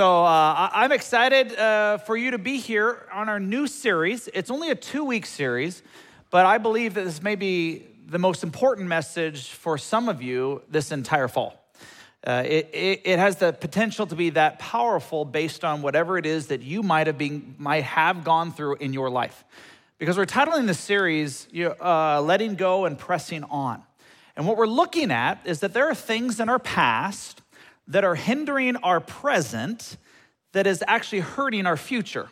So 0.00 0.24
uh, 0.24 0.70
I'm 0.72 0.92
excited 0.92 1.54
uh, 1.58 1.98
for 1.98 2.16
you 2.16 2.30
to 2.30 2.38
be 2.38 2.56
here 2.56 3.06
on 3.12 3.28
our 3.28 3.38
new 3.38 3.66
series. 3.66 4.30
It's 4.32 4.50
only 4.50 4.70
a 4.70 4.74
two 4.74 5.04
week 5.04 5.26
series, 5.26 5.82
but 6.30 6.46
I 6.46 6.56
believe 6.56 6.94
that 6.94 7.04
this 7.04 7.22
may 7.22 7.34
be 7.34 7.84
the 8.06 8.18
most 8.18 8.42
important 8.42 8.88
message 8.88 9.50
for 9.50 9.76
some 9.76 10.08
of 10.08 10.22
you 10.22 10.62
this 10.70 10.90
entire 10.90 11.28
fall. 11.28 11.62
Uh, 12.26 12.42
it, 12.46 12.70
it, 12.72 13.02
it, 13.04 13.18
has 13.18 13.36
the 13.36 13.52
potential 13.52 14.06
to 14.06 14.14
be 14.14 14.30
that 14.30 14.58
powerful 14.58 15.26
based 15.26 15.66
on 15.66 15.82
whatever 15.82 16.16
it 16.16 16.24
is 16.24 16.46
that 16.46 16.62
you 16.62 16.82
might 16.82 17.06
have, 17.06 17.18
been, 17.18 17.54
might 17.58 17.84
have 17.84 18.24
gone 18.24 18.54
through 18.54 18.76
in 18.76 18.94
your 18.94 19.10
life. 19.10 19.44
Because 19.98 20.16
we're 20.16 20.24
titling 20.24 20.66
the 20.66 20.72
series, 20.72 21.46
uh, 21.78 22.22
Letting 22.22 22.54
Go 22.54 22.86
and 22.86 22.98
Pressing 22.98 23.44
On. 23.44 23.82
And 24.34 24.46
what 24.46 24.56
we're 24.56 24.64
looking 24.64 25.10
at 25.10 25.40
is 25.44 25.60
that 25.60 25.74
there 25.74 25.90
are 25.90 25.94
things 25.94 26.40
in 26.40 26.48
our 26.48 26.58
past 26.58 27.39
that 27.90 28.04
are 28.04 28.14
hindering 28.14 28.76
our 28.76 29.00
present 29.00 29.96
that 30.52 30.66
is 30.66 30.82
actually 30.86 31.20
hurting 31.20 31.66
our 31.66 31.76
future. 31.76 32.28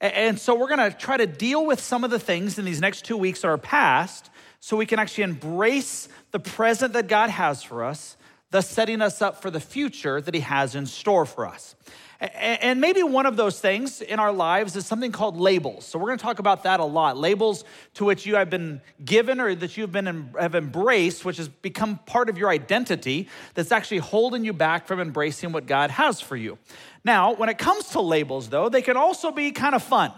And 0.00 0.38
so 0.38 0.54
we're 0.54 0.68
gonna 0.68 0.90
try 0.90 1.16
to 1.16 1.26
deal 1.26 1.64
with 1.64 1.80
some 1.80 2.04
of 2.04 2.10
the 2.10 2.18
things 2.18 2.58
in 2.58 2.64
these 2.64 2.80
next 2.80 3.04
two 3.04 3.16
weeks 3.16 3.40
that 3.42 3.48
are 3.48 3.58
past 3.58 4.30
so 4.60 4.76
we 4.76 4.86
can 4.86 4.98
actually 4.98 5.24
embrace 5.24 6.08
the 6.30 6.38
present 6.38 6.92
that 6.92 7.08
God 7.08 7.30
has 7.30 7.62
for 7.62 7.84
us, 7.84 8.16
thus 8.50 8.68
setting 8.68 9.00
us 9.00 9.22
up 9.22 9.40
for 9.40 9.50
the 9.50 9.60
future 9.60 10.20
that 10.20 10.34
He 10.34 10.40
has 10.40 10.74
in 10.74 10.86
store 10.86 11.24
for 11.24 11.46
us. 11.46 11.74
And 12.22 12.80
maybe 12.80 13.02
one 13.02 13.26
of 13.26 13.34
those 13.36 13.58
things 13.58 14.00
in 14.00 14.20
our 14.20 14.32
lives 14.32 14.76
is 14.76 14.86
something 14.86 15.10
called 15.10 15.36
labels. 15.36 15.84
So 15.84 15.98
we're 15.98 16.06
going 16.06 16.18
to 16.18 16.22
talk 16.22 16.38
about 16.38 16.62
that 16.62 16.78
a 16.78 16.84
lot. 16.84 17.16
Labels 17.16 17.64
to 17.94 18.04
which 18.04 18.26
you 18.26 18.36
have 18.36 18.48
been 18.48 18.80
given 19.04 19.40
or 19.40 19.56
that 19.56 19.76
you've 19.76 19.90
been 19.90 20.30
have 20.38 20.54
embraced, 20.54 21.24
which 21.24 21.38
has 21.38 21.48
become 21.48 21.98
part 22.06 22.28
of 22.28 22.38
your 22.38 22.48
identity 22.48 23.28
that's 23.54 23.72
actually 23.72 23.98
holding 23.98 24.44
you 24.44 24.52
back 24.52 24.86
from 24.86 25.00
embracing 25.00 25.50
what 25.50 25.66
God 25.66 25.90
has 25.90 26.20
for 26.20 26.36
you. 26.36 26.58
Now, 27.04 27.34
when 27.34 27.48
it 27.48 27.58
comes 27.58 27.88
to 27.88 28.00
labels 28.00 28.48
though, 28.48 28.68
they 28.68 28.82
can 28.82 28.96
also 28.96 29.32
be 29.32 29.50
kind 29.50 29.74
of 29.74 29.82
fun. 29.82 30.12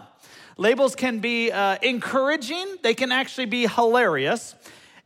Labels 0.57 0.95
can 0.95 1.19
be 1.19 1.51
uh, 1.51 1.77
encouraging, 1.81 2.67
they 2.83 2.93
can 2.93 3.11
actually 3.11 3.47
be 3.47 3.65
hilarious. 3.65 4.53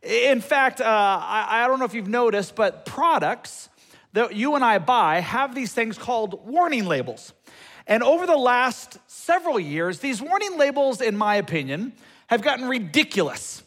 In 0.02 0.42
fact, 0.42 0.82
uh, 0.82 0.84
I, 0.84 1.64
I 1.64 1.66
don't 1.66 1.78
know 1.78 1.86
if 1.86 1.94
you've 1.94 2.08
noticed, 2.08 2.54
but 2.54 2.84
products 2.84 3.69
that 4.12 4.34
you 4.34 4.54
and 4.54 4.64
I 4.64 4.78
buy 4.78 5.20
have 5.20 5.54
these 5.54 5.72
things 5.72 5.96
called 5.98 6.46
warning 6.46 6.86
labels. 6.86 7.32
And 7.86 8.02
over 8.02 8.26
the 8.26 8.36
last 8.36 8.98
several 9.06 9.58
years, 9.58 9.98
these 9.98 10.20
warning 10.20 10.58
labels, 10.58 11.00
in 11.00 11.16
my 11.16 11.36
opinion, 11.36 11.92
have 12.28 12.42
gotten 12.42 12.68
ridiculous. 12.68 13.62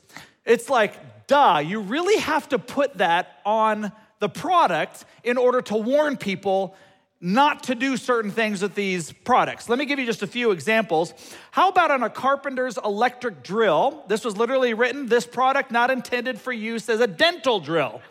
It's 0.46 0.70
like, 0.70 1.28
duh, 1.28 1.62
you 1.66 1.82
really 1.82 2.20
have 2.22 2.48
to 2.50 2.60
put 2.60 2.98
that 2.98 3.42
on 3.46 3.92
the 4.20 4.30
product 4.30 5.06
in 5.24 5.38
order 5.38 5.62
to 5.62 5.76
warn 5.76 6.18
people 6.18 6.76
not 7.20 7.64
to 7.64 7.76
do 7.76 7.96
certain 7.96 8.32
things 8.32 8.62
with 8.62 8.76
these 8.76 9.14
products. 9.14 9.70
Let 9.70 9.80
me 9.80 9.86
give 9.86 9.98
you 9.98 10.06
just 10.06 10.24
a 10.24 10.28
few 10.28 10.52
examples. 10.52 11.14
How 11.52 11.70
about 11.70 11.90
on 11.90 12.04
a 12.04 12.10
carpenter's 12.10 12.78
electric 12.78 13.44
drill? 13.44 14.04
This 14.10 14.26
was 14.26 14.36
literally 14.36 14.74
written, 14.74 15.08
this 15.08 15.26
product 15.26 15.72
not 15.72 15.90
intended 15.90 16.40
for 16.40 16.52
use 16.52 16.90
as 16.90 17.00
a 17.00 17.08
dental 17.08 17.62
drill. 17.62 18.02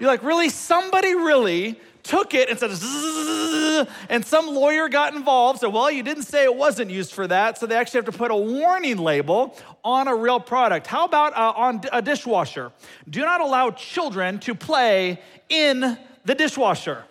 You're 0.00 0.10
like, 0.10 0.22
really? 0.22 0.48
Somebody 0.48 1.14
really 1.14 1.80
took 2.02 2.34
it 2.34 2.50
and 2.50 2.58
said, 2.58 3.88
and 4.08 4.24
some 4.24 4.46
lawyer 4.48 4.88
got 4.88 5.14
involved. 5.14 5.60
So, 5.60 5.70
well, 5.70 5.90
you 5.90 6.02
didn't 6.02 6.24
say 6.24 6.44
it 6.44 6.54
wasn't 6.54 6.90
used 6.90 7.12
for 7.12 7.26
that. 7.26 7.58
So 7.58 7.66
they 7.66 7.76
actually 7.76 7.98
have 7.98 8.12
to 8.12 8.18
put 8.18 8.30
a 8.30 8.36
warning 8.36 8.98
label 8.98 9.56
on 9.82 10.06
a 10.06 10.14
real 10.14 10.38
product. 10.38 10.86
How 10.86 11.04
about 11.04 11.36
uh, 11.36 11.54
on 11.56 11.80
a 11.92 12.02
dishwasher? 12.02 12.72
Do 13.08 13.20
not 13.22 13.40
allow 13.40 13.70
children 13.70 14.38
to 14.40 14.54
play 14.54 15.20
in 15.48 15.98
the 16.24 16.34
dishwasher. 16.34 17.04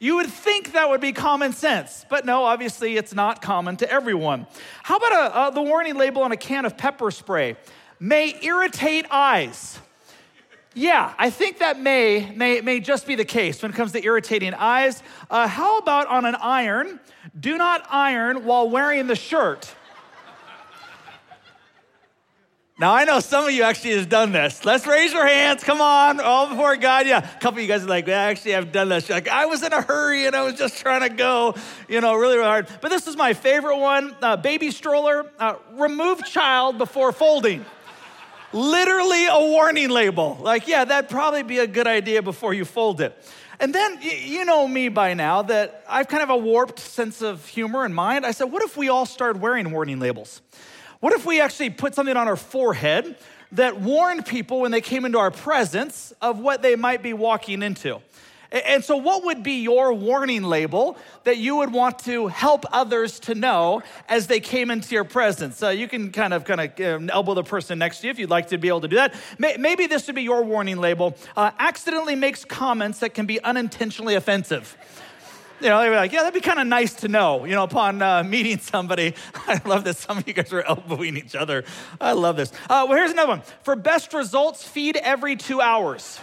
You 0.00 0.16
would 0.16 0.28
think 0.28 0.72
that 0.72 0.88
would 0.88 1.00
be 1.00 1.12
common 1.12 1.52
sense, 1.52 2.06
but 2.08 2.24
no, 2.24 2.44
obviously 2.44 2.96
it's 2.96 3.12
not 3.12 3.42
common 3.42 3.76
to 3.78 3.90
everyone. 3.90 4.46
How 4.84 4.96
about 4.96 5.12
a, 5.12 5.36
uh, 5.36 5.50
the 5.50 5.62
warning 5.62 5.96
label 5.96 6.22
on 6.22 6.30
a 6.30 6.36
can 6.36 6.64
of 6.64 6.78
pepper 6.78 7.10
spray? 7.10 7.56
May 7.98 8.38
irritate 8.42 9.06
eyes. 9.10 9.80
Yeah, 10.74 11.12
I 11.18 11.30
think 11.30 11.58
that 11.58 11.80
may, 11.80 12.30
may, 12.36 12.60
may 12.60 12.78
just 12.78 13.06
be 13.06 13.14
the 13.14 13.24
case 13.24 13.62
when 13.62 13.72
it 13.72 13.74
comes 13.74 13.92
to 13.92 14.04
irritating 14.04 14.54
eyes. 14.54 15.02
Uh, 15.30 15.48
how 15.48 15.78
about 15.78 16.06
on 16.06 16.24
an 16.24 16.36
iron? 16.36 17.00
Do 17.38 17.58
not 17.58 17.84
iron 17.90 18.44
while 18.44 18.68
wearing 18.68 19.06
the 19.06 19.16
shirt. 19.16 19.74
Now, 22.80 22.94
I 22.94 23.02
know 23.02 23.18
some 23.18 23.44
of 23.44 23.50
you 23.50 23.64
actually 23.64 23.96
has 23.96 24.06
done 24.06 24.30
this. 24.30 24.64
Let's 24.64 24.86
raise 24.86 25.12
your 25.12 25.26
hands. 25.26 25.64
Come 25.64 25.80
on, 25.80 26.20
all 26.20 26.48
before 26.48 26.76
God. 26.76 27.08
Yeah, 27.08 27.18
a 27.18 27.40
couple 27.40 27.58
of 27.58 27.62
you 27.62 27.66
guys 27.66 27.82
are 27.82 27.88
like, 27.88 28.06
yeah, 28.06 28.20
actually, 28.20 28.54
I've 28.54 28.70
done 28.70 28.88
this. 28.88 29.10
Like, 29.10 29.26
I 29.26 29.46
was 29.46 29.64
in 29.64 29.72
a 29.72 29.82
hurry 29.82 30.26
and 30.26 30.36
I 30.36 30.44
was 30.44 30.54
just 30.54 30.78
trying 30.78 31.00
to 31.00 31.08
go, 31.08 31.56
you 31.88 32.00
know, 32.00 32.14
really, 32.14 32.36
really 32.36 32.46
hard. 32.46 32.68
But 32.80 32.90
this 32.90 33.08
is 33.08 33.16
my 33.16 33.34
favorite 33.34 33.78
one 33.78 34.14
uh, 34.22 34.36
baby 34.36 34.70
stroller, 34.70 35.28
uh, 35.40 35.56
remove 35.72 36.24
child 36.24 36.78
before 36.78 37.10
folding. 37.10 37.64
Literally 38.52 39.26
a 39.26 39.38
warning 39.38 39.90
label. 39.90 40.38
Like, 40.40 40.66
yeah, 40.66 40.84
that'd 40.84 41.10
probably 41.10 41.42
be 41.42 41.58
a 41.58 41.66
good 41.66 41.86
idea 41.86 42.22
before 42.22 42.54
you 42.54 42.64
fold 42.64 43.00
it. 43.00 43.14
And 43.60 43.74
then, 43.74 43.98
you 44.00 44.44
know 44.44 44.66
me 44.66 44.88
by 44.88 45.14
now 45.14 45.42
that 45.42 45.84
I've 45.88 46.08
kind 46.08 46.22
of 46.22 46.30
a 46.30 46.36
warped 46.36 46.78
sense 46.78 47.20
of 47.20 47.46
humor 47.46 47.84
in 47.84 47.92
mind. 47.92 48.24
I 48.24 48.30
said, 48.30 48.44
what 48.44 48.62
if 48.62 48.76
we 48.76 48.88
all 48.88 49.04
started 49.04 49.42
wearing 49.42 49.70
warning 49.72 49.98
labels? 49.98 50.40
What 51.00 51.12
if 51.12 51.26
we 51.26 51.40
actually 51.40 51.70
put 51.70 51.94
something 51.94 52.16
on 52.16 52.28
our 52.28 52.36
forehead 52.36 53.16
that 53.52 53.80
warned 53.80 54.26
people 54.26 54.60
when 54.60 54.70
they 54.70 54.80
came 54.80 55.04
into 55.04 55.18
our 55.18 55.30
presence 55.30 56.12
of 56.22 56.38
what 56.38 56.62
they 56.62 56.76
might 56.76 57.02
be 57.02 57.12
walking 57.12 57.62
into? 57.62 58.00
And 58.50 58.82
so, 58.82 58.96
what 58.96 59.24
would 59.24 59.42
be 59.42 59.62
your 59.62 59.92
warning 59.92 60.42
label 60.42 60.96
that 61.24 61.36
you 61.36 61.56
would 61.56 61.70
want 61.70 61.98
to 62.00 62.28
help 62.28 62.64
others 62.72 63.20
to 63.20 63.34
know 63.34 63.82
as 64.08 64.26
they 64.26 64.40
came 64.40 64.70
into 64.70 64.94
your 64.94 65.04
presence? 65.04 65.62
Uh, 65.62 65.68
you 65.68 65.86
can 65.86 66.12
kind 66.12 66.32
of, 66.32 66.44
kind 66.44 66.60
of 66.60 66.80
um, 66.80 67.10
elbow 67.10 67.34
the 67.34 67.42
person 67.42 67.78
next 67.78 68.00
to 68.00 68.06
you 68.06 68.10
if 68.10 68.18
you'd 68.18 68.30
like 68.30 68.48
to 68.48 68.56
be 68.56 68.68
able 68.68 68.80
to 68.80 68.88
do 68.88 68.96
that. 68.96 69.14
Maybe 69.38 69.86
this 69.86 70.06
would 70.06 70.16
be 70.16 70.22
your 70.22 70.42
warning 70.42 70.78
label. 70.78 71.14
Uh, 71.36 71.50
accidentally 71.58 72.16
makes 72.16 72.46
comments 72.46 73.00
that 73.00 73.12
can 73.12 73.26
be 73.26 73.42
unintentionally 73.42 74.14
offensive. 74.14 74.78
You 75.60 75.68
know, 75.68 75.82
they 75.82 75.90
were 75.90 75.96
like, 75.96 76.12
yeah, 76.12 76.20
that'd 76.20 76.34
be 76.34 76.40
kind 76.40 76.60
of 76.60 76.68
nice 76.68 76.94
to 76.94 77.08
know, 77.08 77.44
you 77.44 77.54
know, 77.54 77.64
upon 77.64 78.00
uh, 78.00 78.22
meeting 78.22 78.58
somebody. 78.58 79.14
I 79.34 79.60
love 79.66 79.84
that 79.84 79.96
some 79.96 80.16
of 80.16 80.26
you 80.26 80.32
guys 80.32 80.52
are 80.52 80.62
elbowing 80.62 81.16
each 81.16 81.34
other. 81.34 81.64
I 82.00 82.12
love 82.12 82.36
this. 82.36 82.52
Uh, 82.70 82.86
well, 82.88 82.96
here's 82.96 83.10
another 83.10 83.28
one. 83.28 83.42
For 83.62 83.74
best 83.74 84.14
results, 84.14 84.66
feed 84.66 84.96
every 84.96 85.34
two 85.34 85.60
hours. 85.60 86.20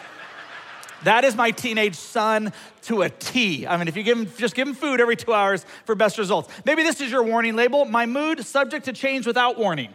That 1.06 1.24
is 1.24 1.36
my 1.36 1.52
teenage 1.52 1.94
son 1.94 2.52
to 2.84 3.04
a 3.04 3.10
T. 3.10 3.68
I 3.68 3.78
mean, 3.78 3.88
if 3.88 3.96
you 3.96 4.02
give 4.02 4.18
him, 4.18 4.28
just 4.38 4.56
give 4.56 4.68
him 4.68 4.74
food 4.74 5.00
every 5.00 5.16
two 5.16 5.34
hours 5.34 5.64
for 5.86 5.94
best 5.94 6.18
results. 6.18 6.52
Maybe 6.66 6.82
this 6.82 7.00
is 7.00 7.12
your 7.12 7.22
warning 7.22 7.56
label. 7.56 7.86
My 7.86 8.08
mood, 8.08 8.44
subject 8.44 8.86
to 8.86 8.94
change 8.94 9.28
without 9.28 9.56
warning. 9.60 9.94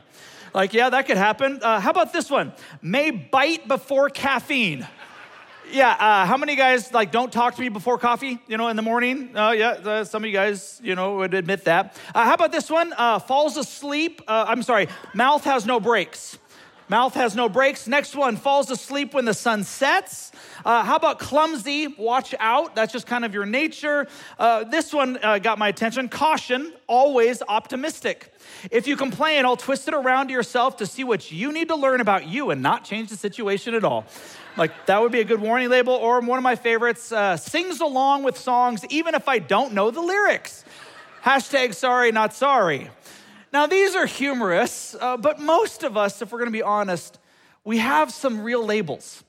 Like, 0.55 0.73
yeah, 0.73 0.89
that 0.89 1.09
could 1.09 1.17
happen. 1.17 1.59
Uh, 1.63 1.81
how 1.81 1.91
about 1.91 2.13
this 2.13 2.31
one? 2.31 2.53
May 2.81 3.11
bite 3.11 3.67
before 3.67 4.09
caffeine. 4.09 4.87
Yeah, 5.73 5.91
uh, 5.91 6.27
how 6.27 6.37
many 6.37 6.55
guys 6.55 6.93
like 6.93 7.11
don't 7.11 7.33
talk 7.33 7.57
to 7.57 7.61
me 7.61 7.71
before 7.71 7.99
coffee? 7.99 8.39
You 8.47 8.57
know, 8.57 8.69
in 8.69 8.77
the 8.77 8.83
morning. 8.83 9.31
Oh, 9.35 9.49
uh, 9.49 9.51
yeah, 9.51 9.69
uh, 9.69 10.05
some 10.05 10.23
of 10.23 10.29
you 10.29 10.33
guys, 10.33 10.81
you 10.83 10.95
know, 10.95 11.17
would 11.17 11.35
admit 11.35 11.65
that. 11.65 11.97
Uh, 12.15 12.25
how 12.25 12.35
about 12.35 12.53
this 12.53 12.71
one? 12.71 12.93
Uh, 12.97 13.19
falls 13.19 13.57
asleep. 13.57 14.23
I'm 14.29 14.63
sorry, 14.63 14.87
mouth 15.13 15.43
has 15.43 15.67
no 15.67 15.81
brakes. 15.81 16.39
Mouth 16.91 17.15
has 17.15 17.37
no 17.37 17.49
brakes. 17.49 17.87
Next 17.87 18.17
one, 18.17 18.35
falls 18.35 18.69
asleep 18.69 19.15
when 19.15 19.25
the 19.25 19.33
sun 19.33 19.63
sets. 19.63 20.33
Uh, 20.65 20.83
how 20.83 20.97
about 20.97 21.21
clumsy? 21.21 21.87
Watch 21.87 22.35
out. 22.41 22.75
That's 22.75 22.93
just 22.93 23.07
kind 23.07 23.25
of 23.25 23.33
your 23.33 23.47
nature. 23.47 24.09
Uh, 24.37 24.65
this 24.65 24.93
one 24.93 25.17
uh, 25.23 25.39
got 25.39 25.57
my 25.57 25.69
attention. 25.69 26.09
Caution, 26.09 26.73
always 26.89 27.45
optimistic. 27.47 28.35
If 28.73 28.89
you 28.89 28.97
complain, 28.97 29.45
I'll 29.45 29.57
twist 29.57 29.87
it 29.87 29.95
around 29.95 30.27
to 30.27 30.33
yourself 30.33 30.79
to 30.79 30.87
see 30.87 31.05
what 31.05 31.31
you 31.31 31.53
need 31.53 31.69
to 31.69 31.77
learn 31.77 32.01
about 32.01 32.27
you 32.27 32.51
and 32.51 32.61
not 32.61 32.83
change 32.83 33.11
the 33.11 33.17
situation 33.17 33.75
at 33.75 33.85
all. 33.85 34.05
Like, 34.57 34.87
that 34.87 35.01
would 35.01 35.13
be 35.13 35.21
a 35.21 35.25
good 35.25 35.41
warning 35.41 35.69
label. 35.69 35.93
Or 35.93 36.19
one 36.19 36.39
of 36.39 36.43
my 36.43 36.57
favorites 36.57 37.13
uh, 37.13 37.37
sings 37.37 37.81
along 37.81 38.25
with 38.25 38.37
songs 38.37 38.85
even 38.91 39.15
if 39.15 39.29
I 39.29 39.39
don't 39.39 39.75
know 39.75 39.93
the 39.93 40.03
lyrics. 40.03 40.65
Hashtag 41.23 41.73
sorry, 41.73 42.11
not 42.11 42.35
sorry. 42.35 42.91
Now, 43.53 43.67
these 43.67 43.97
are 43.97 44.07
humorous, 44.07 44.95
uh, 45.01 45.17
but 45.17 45.41
most 45.41 45.83
of 45.83 45.97
us, 45.97 46.23
if 46.23 46.31
we're 46.31 46.39
gonna 46.39 46.53
be 46.53 46.63
honest, 46.63 47.19
we 47.65 47.79
have 47.79 48.13
some 48.13 48.43
real 48.43 48.65
labels 48.65 49.25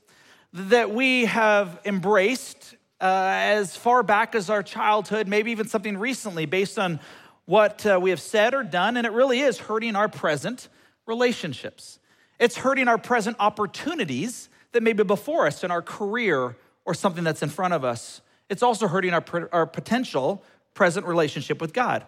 that 0.52 0.92
we 0.92 1.24
have 1.24 1.80
embraced 1.84 2.76
uh, 3.00 3.04
as 3.04 3.76
far 3.76 4.04
back 4.04 4.36
as 4.36 4.48
our 4.48 4.62
childhood, 4.62 5.26
maybe 5.26 5.50
even 5.50 5.66
something 5.66 5.98
recently, 5.98 6.46
based 6.46 6.78
on 6.78 7.00
what 7.46 7.84
uh, 7.84 7.98
we 8.00 8.10
have 8.10 8.20
said 8.20 8.54
or 8.54 8.62
done, 8.62 8.96
and 8.96 9.08
it 9.08 9.12
really 9.12 9.40
is 9.40 9.58
hurting 9.58 9.96
our 9.96 10.08
present 10.08 10.68
relationships. 11.04 11.98
It's 12.38 12.56
hurting 12.56 12.86
our 12.86 12.98
present 12.98 13.36
opportunities 13.40 14.48
that 14.70 14.84
may 14.84 14.92
be 14.92 15.02
before 15.02 15.48
us 15.48 15.64
in 15.64 15.72
our 15.72 15.82
career 15.82 16.56
or 16.84 16.94
something 16.94 17.24
that's 17.24 17.42
in 17.42 17.48
front 17.48 17.74
of 17.74 17.84
us. 17.84 18.20
It's 18.48 18.62
also 18.62 18.86
hurting 18.86 19.14
our, 19.14 19.48
our 19.50 19.66
potential 19.66 20.44
present 20.74 21.06
relationship 21.06 21.60
with 21.60 21.72
God. 21.72 22.06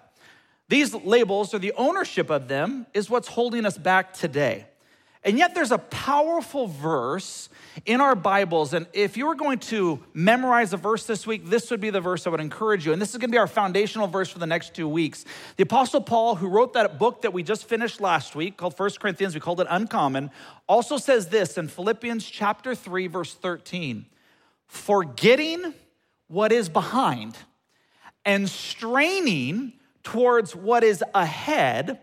These 0.75 0.93
labels 0.93 1.55
or 1.55 1.61
the 1.61 1.73
ownership 1.77 2.31
of 2.31 2.49
them 2.49 2.89
is 2.95 3.09
what's 3.09 3.29
holding 3.29 3.65
us 3.65 3.79
back 3.79 4.13
today. 4.13 4.67
And 5.23 5.39
yet 5.39 5.55
there's 5.55 5.71
a 5.71 5.79
powerful 5.79 6.67
verse 6.67 7.49
in 7.87 8.01
our 8.01 8.17
Bibles. 8.17 8.75
And 8.75 8.89
if 8.93 9.17
you 9.17 9.27
were 9.27 9.37
going 9.37 9.61
to 9.71 10.03
memorize 10.15 10.73
a 10.73 10.77
verse 10.77 11.07
this 11.07 11.29
week, 11.29 11.47
this 11.47 11.71
would 11.71 11.81
be 11.81 11.91
the 11.91 12.01
verse 12.01 12.27
I 12.27 12.31
would 12.31 12.41
encourage 12.41 12.85
you. 12.87 12.93
And 12.93 13.01
this 13.01 13.11
is 13.11 13.19
going 13.19 13.31
to 13.31 13.33
be 13.33 13.39
our 13.39 13.47
foundational 13.47 14.09
verse 14.09 14.31
for 14.31 14.41
the 14.41 14.49
next 14.49 14.75
two 14.75 14.89
weeks. 14.89 15.25
The 15.59 15.63
Apostle 15.63 16.01
Paul, 16.01 16.35
who 16.35 16.49
wrote 16.49 16.73
that 16.73 16.99
book 16.99 17.23
that 17.23 17.33
we 17.33 17.45
just 17.45 17.69
finished 17.69 18.01
last 18.01 18.35
week 18.35 18.57
called 18.57 18.77
First 18.77 18.99
Corinthians, 18.99 19.33
we 19.33 19.41
called 19.41 19.61
it 19.61 19.69
Uncommon, 19.71 20.33
also 20.69 20.97
says 20.97 21.29
this 21.29 21.57
in 21.57 21.69
Philippians 21.69 22.29
chapter 22.29 22.75
3, 22.75 23.07
verse 23.07 23.33
13 23.33 24.07
Forgetting 24.67 25.73
what 26.27 26.51
is 26.51 26.69
behind 26.69 27.37
and 28.25 28.51
straining 28.51 29.75
towards 30.05 30.55
what 30.55 30.85
is 30.85 31.03
ahead, 31.15 32.01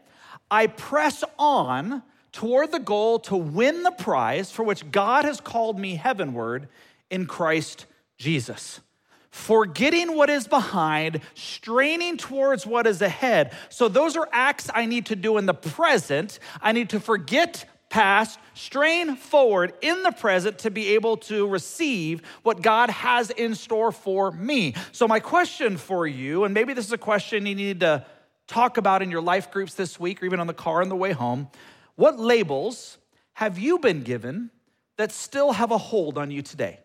I 0.49 0.67
press 0.67 1.23
on 1.39 2.03
toward 2.31 2.71
the 2.71 2.79
goal 2.79 3.19
to 3.19 3.35
win 3.35 3.83
the 3.83 3.91
prize 3.91 4.51
for 4.51 4.63
which 4.63 4.91
God 4.91 5.25
has 5.25 5.39
called 5.39 5.79
me 5.79 5.95
heavenward 5.95 6.67
in 7.09 7.25
Christ 7.25 7.85
Jesus. 8.17 8.81
Forgetting 9.29 10.15
what 10.15 10.29
is 10.29 10.45
behind, 10.47 11.21
straining 11.35 12.17
towards 12.17 12.65
what 12.65 12.85
is 12.85 13.01
ahead. 13.01 13.55
So, 13.69 13.87
those 13.87 14.17
are 14.17 14.27
acts 14.33 14.69
I 14.73 14.85
need 14.85 15.05
to 15.05 15.15
do 15.15 15.37
in 15.37 15.45
the 15.45 15.53
present. 15.53 16.37
I 16.61 16.73
need 16.73 16.89
to 16.89 16.99
forget 16.99 17.65
past, 17.91 18.39
strain 18.55 19.15
forward 19.15 19.73
in 19.81 20.01
the 20.01 20.11
present 20.11 20.57
to 20.59 20.71
be 20.71 20.95
able 20.95 21.17
to 21.17 21.47
receive 21.47 22.23
what 22.41 22.63
God 22.63 22.89
has 22.89 23.29
in 23.29 23.53
store 23.53 23.91
for 23.91 24.31
me. 24.31 24.73
So, 24.91 25.07
my 25.07 25.19
question 25.19 25.77
for 25.77 26.07
you, 26.07 26.43
and 26.43 26.53
maybe 26.53 26.73
this 26.73 26.87
is 26.87 26.93
a 26.93 26.97
question 26.97 27.45
you 27.45 27.53
need 27.53 27.81
to 27.81 28.03
talk 28.47 28.77
about 28.77 29.03
in 29.03 29.11
your 29.11 29.21
life 29.21 29.51
groups 29.51 29.75
this 29.75 29.99
week 29.99 30.23
or 30.23 30.25
even 30.25 30.39
on 30.39 30.47
the 30.47 30.53
car 30.53 30.81
on 30.81 30.89
the 30.89 30.95
way 30.95 31.11
home. 31.11 31.49
What 31.95 32.19
labels 32.19 32.97
have 33.33 33.59
you 33.59 33.77
been 33.77 34.01
given 34.01 34.49
that 34.97 35.11
still 35.11 35.51
have 35.51 35.71
a 35.71 35.77
hold 35.77 36.17
on 36.17 36.31
you 36.31 36.41
today? 36.41 36.79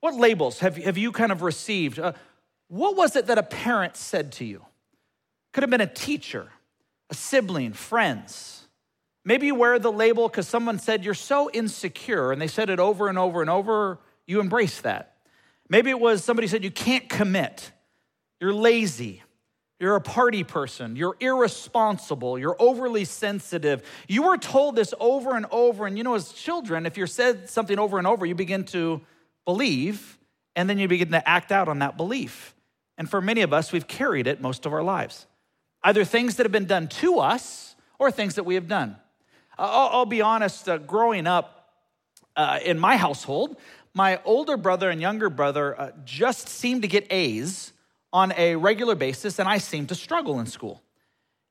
What 0.00 0.14
labels 0.14 0.60
have, 0.60 0.76
have 0.76 0.96
you 0.96 1.12
kind 1.12 1.32
of 1.32 1.42
received? 1.42 1.98
Uh, 1.98 2.12
what 2.68 2.96
was 2.96 3.16
it 3.16 3.26
that 3.26 3.38
a 3.38 3.42
parent 3.42 3.96
said 3.96 4.32
to 4.32 4.44
you? 4.44 4.64
Could 5.52 5.62
have 5.62 5.70
been 5.70 5.80
a 5.80 5.86
teacher, 5.86 6.48
a 7.10 7.14
sibling, 7.14 7.72
friends. 7.72 8.65
Maybe 9.26 9.48
you 9.48 9.56
wear 9.56 9.78
the 9.80 9.90
label 9.90 10.28
because 10.28 10.46
someone 10.46 10.78
said 10.78 11.04
you're 11.04 11.12
so 11.12 11.50
insecure 11.50 12.30
and 12.30 12.40
they 12.40 12.46
said 12.46 12.70
it 12.70 12.78
over 12.78 13.08
and 13.08 13.18
over 13.18 13.40
and 13.40 13.50
over, 13.50 13.98
you 14.24 14.38
embrace 14.38 14.80
that. 14.82 15.16
Maybe 15.68 15.90
it 15.90 15.98
was 15.98 16.22
somebody 16.22 16.46
said 16.46 16.62
you 16.62 16.70
can't 16.70 17.08
commit, 17.08 17.72
you're 18.40 18.54
lazy, 18.54 19.24
you're 19.78 19.96
a 19.96 20.00
party 20.00 20.42
person. 20.42 20.96
You're 20.96 21.16
irresponsible. 21.20 22.38
You're 22.38 22.56
overly 22.58 23.04
sensitive. 23.04 23.82
You 24.08 24.22
were 24.22 24.38
told 24.38 24.74
this 24.74 24.94
over 24.98 25.36
and 25.36 25.44
over. 25.50 25.86
And 25.86 25.98
you 25.98 26.04
know, 26.04 26.14
as 26.14 26.32
children, 26.32 26.86
if 26.86 26.96
you're 26.96 27.06
said 27.06 27.50
something 27.50 27.78
over 27.78 27.98
and 27.98 28.06
over, 28.06 28.24
you 28.24 28.34
begin 28.34 28.64
to 28.66 29.02
believe 29.44 30.18
and 30.54 30.70
then 30.70 30.78
you 30.78 30.88
begin 30.88 31.10
to 31.10 31.28
act 31.28 31.52
out 31.52 31.68
on 31.68 31.80
that 31.80 31.98
belief. 31.98 32.54
And 32.96 33.10
for 33.10 33.20
many 33.20 33.42
of 33.42 33.52
us, 33.52 33.70
we've 33.70 33.86
carried 33.86 34.26
it 34.26 34.40
most 34.40 34.64
of 34.64 34.72
our 34.72 34.82
lives. 34.82 35.26
Either 35.82 36.04
things 36.04 36.36
that 36.36 36.46
have 36.46 36.52
been 36.52 36.64
done 36.64 36.88
to 36.88 37.18
us 37.18 37.76
or 37.98 38.10
things 38.10 38.36
that 38.36 38.44
we 38.44 38.54
have 38.54 38.68
done. 38.68 38.96
I'll, 39.58 39.88
I'll 39.92 40.06
be 40.06 40.20
honest, 40.20 40.68
uh, 40.68 40.78
growing 40.78 41.26
up 41.26 41.70
uh, 42.36 42.58
in 42.64 42.78
my 42.78 42.96
household, 42.96 43.56
my 43.94 44.20
older 44.24 44.56
brother 44.56 44.90
and 44.90 45.00
younger 45.00 45.30
brother 45.30 45.80
uh, 45.80 45.90
just 46.04 46.48
seemed 46.48 46.82
to 46.82 46.88
get 46.88 47.06
A's 47.10 47.72
on 48.12 48.32
a 48.36 48.56
regular 48.56 48.94
basis, 48.94 49.38
and 49.38 49.48
I 49.48 49.58
seemed 49.58 49.88
to 49.88 49.94
struggle 49.94 50.38
in 50.40 50.46
school. 50.46 50.82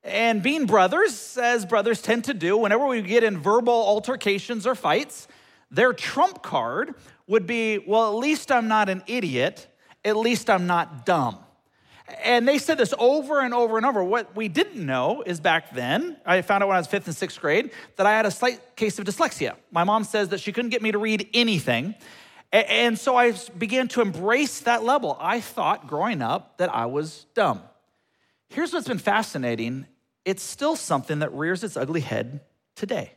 And 0.03 0.43
being 0.43 0.67
brothers, 0.67 1.37
as 1.37 1.65
brothers 1.65 2.01
tend 2.01 2.25
to 2.25 2.33
do, 2.35 2.57
whenever 2.57 2.85
we 2.85 3.01
get 3.01 3.23
in 3.23 3.39
verbal 3.39 3.73
altercations 3.73 4.67
or 4.67 4.75
fights, 4.75 5.27
their 5.71 5.93
trump 5.93 6.43
card 6.43 6.93
would 7.25 7.47
be, 7.47 7.79
well, 7.79 8.11
at 8.11 8.19
least 8.19 8.51
I'm 8.51 8.67
not 8.67 8.89
an 8.89 9.03
idiot, 9.07 9.67
at 10.03 10.15
least 10.15 10.49
I'm 10.49 10.67
not 10.67 11.05
dumb. 11.07 11.39
And 12.23 12.47
they 12.47 12.59
said 12.59 12.77
this 12.77 12.93
over 12.99 13.39
and 13.39 13.53
over 13.53 13.77
and 13.77 13.85
over. 13.85 14.03
What 14.03 14.35
we 14.35 14.47
didn't 14.47 14.85
know 14.85 15.23
is 15.25 15.39
back 15.39 15.73
then, 15.73 16.17
I 16.25 16.41
found 16.43 16.61
out 16.61 16.67
when 16.67 16.75
I 16.75 16.79
was 16.79 16.87
fifth 16.87 17.07
and 17.07 17.15
sixth 17.15 17.41
grade, 17.41 17.71
that 17.95 18.05
I 18.05 18.11
had 18.11 18.25
a 18.25 18.31
slight 18.31 18.75
case 18.75 18.99
of 18.99 19.05
dyslexia. 19.05 19.55
My 19.71 19.83
mom 19.83 20.03
says 20.03 20.29
that 20.29 20.39
she 20.39 20.51
couldn't 20.51 20.69
get 20.69 20.83
me 20.83 20.91
to 20.91 20.99
read 20.99 21.27
anything. 21.33 21.95
And 22.51 22.97
so 22.97 23.15
I 23.15 23.33
began 23.57 23.87
to 23.89 24.01
embrace 24.01 24.61
that 24.61 24.83
level. 24.83 25.17
I 25.19 25.41
thought 25.41 25.87
growing 25.87 26.21
up 26.21 26.57
that 26.57 26.73
I 26.73 26.85
was 26.85 27.25
dumb. 27.33 27.61
Here's 28.49 28.71
what's 28.71 28.87
been 28.87 28.99
fascinating 28.99 29.87
it's 30.23 30.41
still 30.41 30.75
something 30.75 31.19
that 31.19 31.31
rears 31.33 31.63
its 31.63 31.77
ugly 31.77 32.01
head 32.01 32.41
today. 32.75 33.13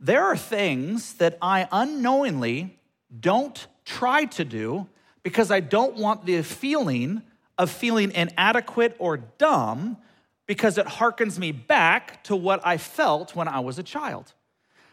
There 0.00 0.24
are 0.24 0.36
things 0.36 1.14
that 1.14 1.38
I 1.40 1.68
unknowingly 1.70 2.78
don't 3.18 3.64
try 3.84 4.24
to 4.24 4.44
do 4.44 4.88
because 5.22 5.50
I 5.50 5.60
don't 5.60 5.96
want 5.96 6.26
the 6.26 6.42
feeling 6.42 7.22
of 7.60 7.70
feeling 7.70 8.10
inadequate 8.12 8.96
or 8.98 9.18
dumb 9.18 9.98
because 10.46 10.78
it 10.78 10.86
harkens 10.86 11.38
me 11.38 11.52
back 11.52 12.24
to 12.24 12.34
what 12.34 12.66
I 12.66 12.78
felt 12.78 13.36
when 13.36 13.48
I 13.48 13.60
was 13.60 13.78
a 13.78 13.82
child. 13.82 14.32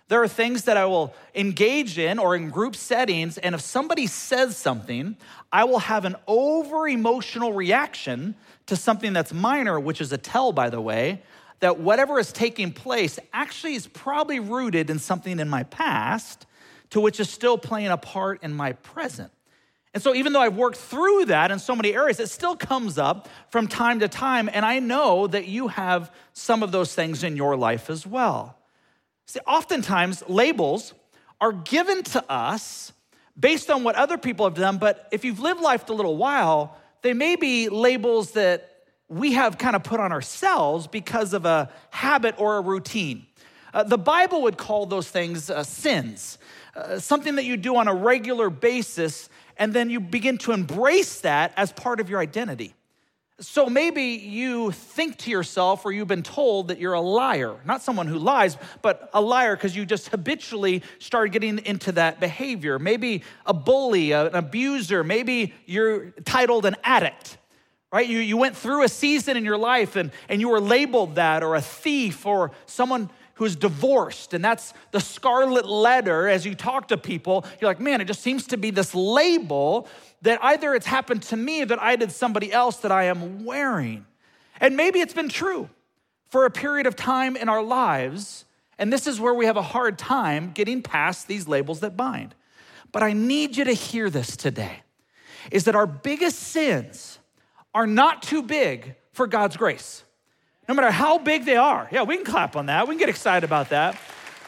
There 0.10 0.22
are 0.22 0.28
things 0.28 0.66
that 0.66 0.76
I 0.76 0.86
will 0.86 1.16
engage 1.34 1.98
in 1.98 2.20
or 2.20 2.36
in 2.36 2.50
group 2.50 2.76
settings, 2.76 3.38
and 3.38 3.56
if 3.56 3.62
somebody 3.62 4.06
says 4.06 4.58
something, 4.58 5.16
I 5.50 5.64
will 5.64 5.80
have 5.80 6.04
an 6.04 6.18
over 6.28 6.90
emotional 6.90 7.54
reaction 7.54 8.36
to 8.66 8.76
something 8.76 9.14
that's 9.14 9.32
minor, 9.32 9.80
which 9.80 10.02
is 10.02 10.12
a 10.12 10.18
tell, 10.18 10.52
by 10.52 10.70
the 10.70 10.82
way, 10.82 11.24
that 11.62 11.80
whatever 11.80 12.20
is 12.20 12.34
taking 12.34 12.74
place 12.74 13.18
actually 13.32 13.76
is 13.76 13.88
probably 13.88 14.42
rooted 14.42 14.90
in 14.90 15.00
something 15.00 15.40
in 15.40 15.48
my 15.48 15.64
past 15.64 16.46
to 16.90 17.00
which 17.00 17.22
is 17.22 17.30
still 17.30 17.58
playing 17.58 17.88
a 17.88 17.98
part 17.98 18.44
in 18.44 18.54
my 18.54 18.74
present. 18.74 19.32
And 19.94 20.04
so, 20.04 20.14
even 20.14 20.34
though 20.34 20.42
I've 20.42 20.58
worked 20.58 20.78
through 20.78 21.26
that 21.26 21.50
in 21.50 21.60
so 21.60 21.76
many 21.76 21.96
areas, 21.96 22.20
it 22.20 22.30
still 22.30 22.56
comes 22.56 22.98
up 22.98 23.28
from 23.50 23.68
time 23.68 24.00
to 24.02 24.08
time. 24.08 24.50
And 24.52 24.66
I 24.66 24.80
know 24.80 25.28
that 25.28 25.48
you 25.48 25.70
have 25.70 26.12
some 26.34 26.62
of 26.62 26.72
those 26.72 26.94
things 26.94 27.24
in 27.24 27.36
your 27.36 27.56
life 27.56 27.90
as 27.90 28.06
well. 28.06 28.58
See, 29.26 29.40
oftentimes 29.48 30.24
labels 30.28 30.94
are 31.42 31.52
given 31.52 32.04
to 32.04 32.32
us 32.32 32.94
based 33.40 33.70
on 33.70 33.84
what 33.84 33.96
other 33.96 34.18
people 34.18 34.46
have 34.46 34.56
done, 34.56 34.78
but 34.78 35.08
if 35.12 35.24
you've 35.24 35.40
lived 35.40 35.62
life 35.62 35.88
a 35.90 35.94
little 35.94 36.18
while, 36.18 36.78
they 37.02 37.14
may 37.14 37.36
be 37.36 37.70
labels 37.70 38.32
that 38.32 38.78
we 39.10 39.34
have 39.34 39.58
kind 39.58 39.76
of 39.76 39.84
put 39.84 40.00
on 40.00 40.12
ourselves 40.12 40.88
because 40.88 41.34
of 41.34 41.46
a 41.46 41.70
habit 41.92 42.36
or 42.38 42.58
a 42.58 42.62
routine. 42.62 43.26
Uh, 43.74 43.84
the 43.84 43.98
Bible 43.98 44.42
would 44.42 44.58
call 44.58 44.86
those 44.86 45.10
things 45.10 45.50
uh, 45.50 45.64
sins, 45.64 46.38
uh, 46.76 47.00
something 47.00 47.36
that 47.36 47.46
you 47.46 47.58
do 47.58 47.76
on 47.76 47.88
a 47.88 47.94
regular 47.94 48.50
basis, 48.50 49.30
and 49.60 49.74
then 49.74 49.90
you 49.90 50.00
begin 50.00 50.38
to 50.40 50.52
embrace 50.52 51.22
that 51.22 51.54
as 51.58 51.72
part 51.72 52.00
of 52.00 52.10
your 52.10 52.20
identity. 52.20 52.74
So 53.40 53.68
maybe 53.68 54.02
you 54.02 54.72
think 54.72 55.18
to 55.20 55.30
yourself, 55.30 55.86
or 55.86 55.92
you've 55.92 56.08
been 56.08 56.24
told 56.24 56.70
that 56.70 56.80
you're 56.80 56.94
a 56.94 57.02
liar, 57.02 57.56
not 57.66 57.84
someone 57.84 58.08
who 58.08 58.18
lies, 58.18 58.58
but 58.82 59.12
a 59.14 59.22
liar 59.22 59.56
because 59.56 59.76
you 59.76 59.86
just 59.86 60.10
habitually 60.10 60.82
started 60.98 61.34
getting 61.34 61.60
into 61.60 61.92
that 61.92 62.20
behavior. 62.20 62.80
Maybe 62.80 63.22
a 63.46 63.54
bully, 63.54 64.12
an 64.12 64.34
abuser, 64.34 65.04
maybe 65.04 65.54
you're 65.68 66.10
titled 66.26 66.66
an 66.66 66.78
addict, 66.84 67.38
right? 67.94 68.08
You, 68.08 68.18
you 68.18 68.38
went 68.38 68.58
through 68.58 68.84
a 68.84 68.90
season 68.90 69.38
in 69.38 69.46
your 69.46 69.58
life 69.60 69.96
and, 69.96 70.10
and 70.30 70.42
you 70.42 70.50
were 70.50 70.60
labeled 70.60 71.16
that, 71.16 71.44
or 71.44 71.54
a 71.54 71.62
thief, 71.62 72.26
or 72.26 72.52
someone 72.66 73.12
who's 73.38 73.56
divorced, 73.56 74.34
and 74.34 74.44
that's 74.44 74.74
the 74.92 75.00
scarlet 75.00 75.68
letter 75.68 76.28
as 76.28 76.46
you 76.46 76.56
talk 76.56 76.88
to 76.88 76.98
people. 76.98 77.46
You're 77.62 77.70
like, 77.70 77.80
man, 77.80 78.02
it 78.02 78.06
just 78.06 78.22
seems 78.22 78.48
to 78.48 78.58
be 78.58 78.72
this 78.72 78.94
label 78.94 79.88
that 80.24 80.44
either 80.44 80.74
it's 80.74 80.88
happened 80.88 81.22
to 81.24 81.38
me 81.38 81.64
that 81.64 81.82
I 81.82 81.96
did 81.96 82.12
somebody 82.12 82.52
else 82.52 82.78
that 82.78 82.92
I 82.92 83.04
am 83.06 83.46
wearing. 83.46 84.06
And 84.60 84.76
maybe 84.76 85.00
it's 85.00 85.14
been 85.14 85.30
true 85.30 85.70
for 86.30 86.46
a 86.46 86.52
period 86.52 86.88
of 86.88 86.96
time 86.96 87.36
in 87.38 87.48
our 87.48 87.62
lives, 87.62 88.46
and 88.80 88.92
this 88.92 89.06
is 89.06 89.20
where 89.20 89.34
we 89.34 89.46
have 89.46 89.58
a 89.58 89.62
hard 89.62 90.00
time 90.00 90.52
getting 90.52 90.82
past 90.82 91.28
these 91.28 91.48
labels 91.48 91.80
that 91.82 91.96
bind. 91.96 92.34
But 92.92 93.04
I 93.04 93.14
need 93.14 93.56
you 93.56 93.66
to 93.66 93.74
hear 93.74 94.10
this 94.10 94.36
today 94.36 94.82
is 95.52 95.66
that 95.66 95.76
our 95.76 95.88
biggest 95.88 96.40
sins 96.40 97.20
are 97.74 97.88
not 97.88 98.24
too 98.24 98.42
big 98.42 98.96
for 99.12 99.28
God's 99.28 99.58
grace. 99.58 100.04
No 100.68 100.74
matter 100.74 100.92
how 100.92 101.18
big 101.18 101.46
they 101.46 101.56
are. 101.56 101.88
Yeah, 101.92 102.04
we 102.04 102.18
can 102.18 102.26
clap 102.26 102.56
on 102.56 102.66
that. 102.66 102.88
We 102.88 102.96
can 102.96 103.00
get 103.00 103.10
excited 103.10 103.46
about 103.46 103.70
that. 103.70 103.98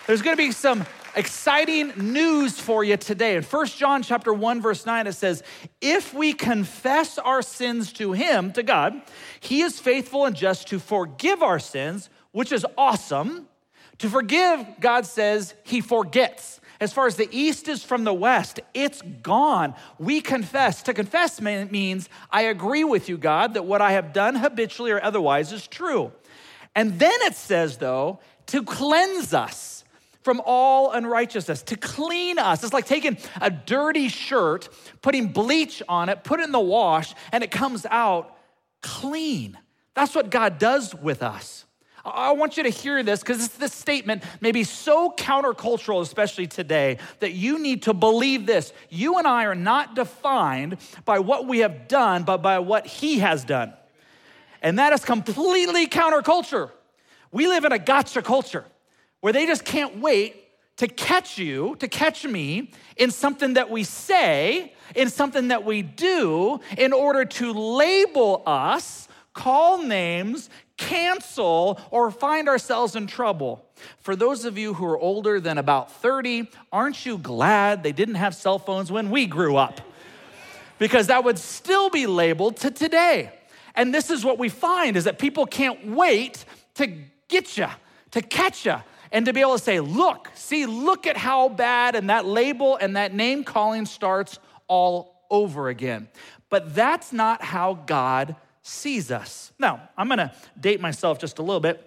There's 0.06 0.22
gonna 0.22 0.36
be 0.36 0.52
some 0.52 0.86
exciting 1.16 1.94
news 1.96 2.60
for 2.60 2.84
you 2.84 2.98
today. 2.98 3.36
In 3.36 3.44
1 3.44 3.78
John 3.78 4.04
chapter 4.04 4.34
1 4.34 4.62
verse 4.62 4.86
9 4.86 5.08
it 5.08 5.14
says, 5.14 5.44
"If 5.82 6.14
we 6.14 6.34
confess 6.34 7.18
our 7.18 7.42
sins 7.42 7.94
to 7.94 8.12
him, 8.12 8.52
to 8.54 8.64
God, 8.64 9.02
he 9.40 9.62
is 9.62 9.80
faithful 9.80 10.26
and 10.26 10.36
just 10.36 10.68
to 10.68 10.80
forgive 10.80 11.42
our 11.42 11.60
sins, 11.60 12.10
which 12.32 12.52
is 12.52 12.66
awesome. 12.78 13.48
To 14.00 14.10
forgive, 14.10 14.66
God 14.80 15.06
says, 15.06 15.54
he 15.64 15.82
forgets. 15.82 16.60
As 16.80 16.94
far 16.94 17.08
as 17.08 17.18
the 17.18 17.28
east 17.32 17.68
is 17.68 17.84
from 17.84 18.06
the 18.06 18.14
west, 18.14 18.62
it's 18.74 19.02
gone. 19.22 19.76
We 19.98 20.22
confess. 20.22 20.82
To 20.84 20.94
confess 20.94 21.42
means 21.42 22.08
I 22.32 22.44
agree 22.44 22.86
with 22.86 23.10
you, 23.10 23.18
God, 23.18 23.56
that 23.56 23.66
what 23.66 23.82
I 23.82 23.92
have 23.92 24.14
done 24.14 24.36
habitually 24.36 24.92
or 24.92 25.04
otherwise 25.04 25.52
is 25.52 25.68
true. 25.68 26.14
And 26.76 26.98
then 26.98 27.22
it 27.24 27.36
says, 27.36 27.78
though, 27.78 28.20
to 28.48 28.64
cleanse 28.64 29.34
us 29.34 29.84
from 30.22 30.42
all 30.46 30.92
unrighteousness, 30.92 31.64
to 31.64 31.76
clean 31.76 32.38
us. 32.40 32.64
It's 32.64 32.74
like 32.74 32.86
taking 32.86 33.18
a 33.42 33.50
dirty 33.50 34.10
shirt, 34.10 34.70
putting 35.02 35.28
bleach 35.30 35.82
on 35.90 36.10
it, 36.10 36.24
put 36.24 36.40
it 36.40 36.44
in 36.44 36.52
the 36.52 36.60
wash, 36.60 37.14
and 37.32 37.44
it 37.44 37.52
comes 37.52 37.86
out 37.90 38.38
clean. 38.82 39.58
That's 39.96 40.16
what 40.16 40.30
God 40.30 40.60
does 40.60 40.96
with 40.96 41.24
us. 41.24 41.66
I 42.06 42.32
want 42.32 42.58
you 42.58 42.64
to 42.64 42.70
hear 42.70 43.04
this 43.04 43.20
because 43.20 43.50
this 43.50 43.74
statement 43.74 44.24
may 44.42 44.52
be 44.52 44.64
so 44.64 45.12
countercultural, 45.12 46.02
especially 46.02 46.48
today, 46.48 46.98
that 47.20 47.34
you 47.34 47.60
need 47.60 47.84
to 47.84 47.94
believe 47.94 48.46
this. 48.46 48.74
You 48.90 49.18
and 49.18 49.28
I 49.28 49.46
are 49.46 49.56
not 49.56 49.96
defined 49.96 50.78
by 51.06 51.20
what 51.20 51.48
we 51.48 51.60
have 51.60 51.88
done, 51.88 52.24
but 52.24 52.38
by 52.38 52.60
what 52.60 52.86
He 52.86 53.20
has 53.20 53.44
done. 53.44 53.74
And 54.62 54.80
that 54.80 54.94
is 54.94 55.04
completely 55.04 55.88
counterculture. 55.88 56.72
We 57.32 57.48
live 57.48 57.66
in 57.66 57.72
a 57.72 57.80
gotcha 57.80 58.22
culture 58.22 58.66
where 59.22 59.34
they 59.34 59.46
just 59.46 59.66
can't 59.66 60.00
wait 60.00 60.36
to 60.78 60.88
catch 60.88 61.38
you, 61.38 61.76
to 61.80 61.90
catch 61.90 62.26
me 62.26 62.72
in 62.96 63.12
something 63.12 63.56
that 63.56 63.70
we 63.70 63.84
say, 63.84 64.74
in 64.96 65.10
something 65.10 65.50
that 65.50 65.66
we 65.66 65.82
do, 65.82 66.62
in 66.78 66.94
order 66.94 67.26
to 67.26 67.52
label 67.54 68.42
us, 68.46 69.09
call 69.34 69.82
names, 69.84 70.50
cancel, 70.78 71.80
or 71.92 72.12
find 72.12 72.50
ourselves 72.50 72.96
in 72.96 73.08
trouble. 73.08 73.66
For 74.00 74.16
those 74.16 74.46
of 74.46 74.58
you 74.58 74.74
who 74.74 74.86
are 74.86 74.98
older 74.98 75.40
than 75.40 75.58
about 75.58 75.92
30, 75.92 76.50
aren't 76.72 77.06
you 77.06 77.18
glad 77.18 77.84
they 77.84 77.92
didn't 77.92 78.16
have 78.16 78.36
cell 78.36 78.60
phones 78.60 78.92
when 78.92 79.10
we 79.10 79.26
grew 79.26 79.56
up? 79.56 79.82
Because 80.78 81.08
that 81.08 81.24
would 81.24 81.38
still 81.38 81.90
be 81.90 82.08
labeled 82.08 82.58
to 82.58 82.72
today. 82.72 83.32
And 83.76 83.94
this 83.94 84.10
is 84.10 84.26
what 84.26 84.38
we 84.38 84.50
find 84.50 84.98
is 84.98 85.04
that 85.04 85.20
people 85.20 85.46
can't 85.46 85.88
wait 85.88 86.44
to 86.76 86.88
get 87.28 87.58
you, 87.58 87.68
to 88.12 88.22
catch 88.22 88.66
you, 88.66 88.76
and 89.12 89.26
to 89.26 89.34
be 89.34 89.42
able 89.42 89.58
to 89.58 89.64
say, 89.64 89.80
look, 89.80 90.30
see, 90.36 90.66
look 90.66 91.08
at 91.08 91.18
how 91.18 91.50
bad, 91.50 91.96
and 91.96 92.10
that 92.10 92.26
label 92.26 92.76
and 92.78 92.96
that 92.96 93.14
name 93.14 93.44
calling 93.44 93.86
starts 93.86 94.40
all 94.68 95.26
over 95.30 95.70
again. 95.70 96.08
But 96.50 96.76
that's 96.76 97.12
not 97.14 97.42
how 97.42 97.74
God 97.74 98.36
sees 98.62 99.12
us. 99.12 99.52
Now, 99.60 99.90
I'm 99.98 100.08
gonna 100.08 100.34
date 100.60 100.82
myself 100.82 101.20
just 101.20 101.40
a 101.40 101.42
little 101.42 101.60
bit. 101.60 101.86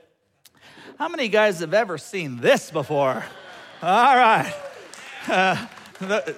How 0.98 1.08
many 1.08 1.28
guys 1.28 1.60
have 1.60 1.74
ever 1.74 1.98
seen 1.98 2.38
this 2.38 2.70
before? 2.70 3.24
All 3.82 4.16
right. 4.16 4.54
Uh, 5.28 5.66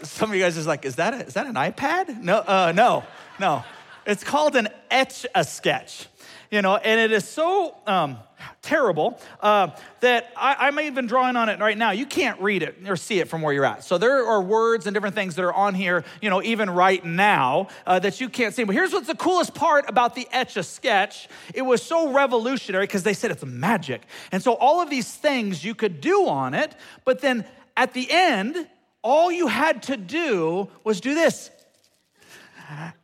some 0.02 0.30
of 0.30 0.36
you 0.36 0.42
guys 0.42 0.56
is 0.56 0.66
like, 0.66 0.84
is 0.84 0.96
that, 0.96 1.14
a, 1.14 1.26
is 1.26 1.34
that 1.34 1.46
an 1.46 1.54
iPad? 1.54 2.22
No, 2.22 2.38
uh, 2.38 2.72
no, 2.74 3.04
no. 3.38 3.64
It's 4.06 4.24
called 4.24 4.56
an 4.56 4.68
etch 4.90 5.26
a 5.34 5.44
sketch, 5.44 6.06
you 6.50 6.62
know, 6.62 6.76
and 6.76 7.00
it 7.00 7.12
is 7.12 7.26
so 7.28 7.76
um, 7.86 8.18
terrible 8.62 9.20
uh, 9.40 9.68
that 10.00 10.32
I, 10.36 10.68
am 10.68 10.80
even 10.80 11.06
drawing 11.06 11.36
on 11.36 11.48
it 11.48 11.60
right 11.60 11.76
now. 11.76 11.90
You 11.90 12.06
can't 12.06 12.40
read 12.40 12.62
it 12.62 12.76
or 12.86 12.96
see 12.96 13.20
it 13.20 13.28
from 13.28 13.42
where 13.42 13.52
you're 13.52 13.64
at. 13.64 13.84
So 13.84 13.98
there 13.98 14.26
are 14.26 14.42
words 14.42 14.86
and 14.86 14.94
different 14.94 15.14
things 15.14 15.34
that 15.36 15.44
are 15.44 15.52
on 15.52 15.74
here, 15.74 16.04
you 16.20 16.30
know, 16.30 16.42
even 16.42 16.70
right 16.70 17.04
now 17.04 17.68
uh, 17.86 17.98
that 18.00 18.20
you 18.20 18.28
can't 18.28 18.54
see. 18.54 18.64
But 18.64 18.74
here's 18.74 18.92
what's 18.92 19.06
the 19.06 19.14
coolest 19.14 19.54
part 19.54 19.88
about 19.88 20.14
the 20.14 20.26
Etch 20.32 20.56
a 20.56 20.62
Sketch 20.62 21.28
it 21.54 21.62
was 21.62 21.82
so 21.82 22.12
revolutionary 22.12 22.84
because 22.84 23.02
they 23.02 23.14
said 23.14 23.30
it's 23.30 23.44
magic. 23.44 24.02
And 24.32 24.42
so 24.42 24.54
all 24.54 24.80
of 24.80 24.90
these 24.90 25.12
things 25.12 25.64
you 25.64 25.74
could 25.74 26.00
do 26.00 26.26
on 26.26 26.54
it, 26.54 26.74
but 27.04 27.20
then 27.20 27.44
at 27.76 27.92
the 27.92 28.06
end, 28.10 28.68
all 29.02 29.30
you 29.30 29.46
had 29.46 29.82
to 29.84 29.96
do 29.96 30.68
was 30.82 31.00
do 31.00 31.14
this. 31.14 31.50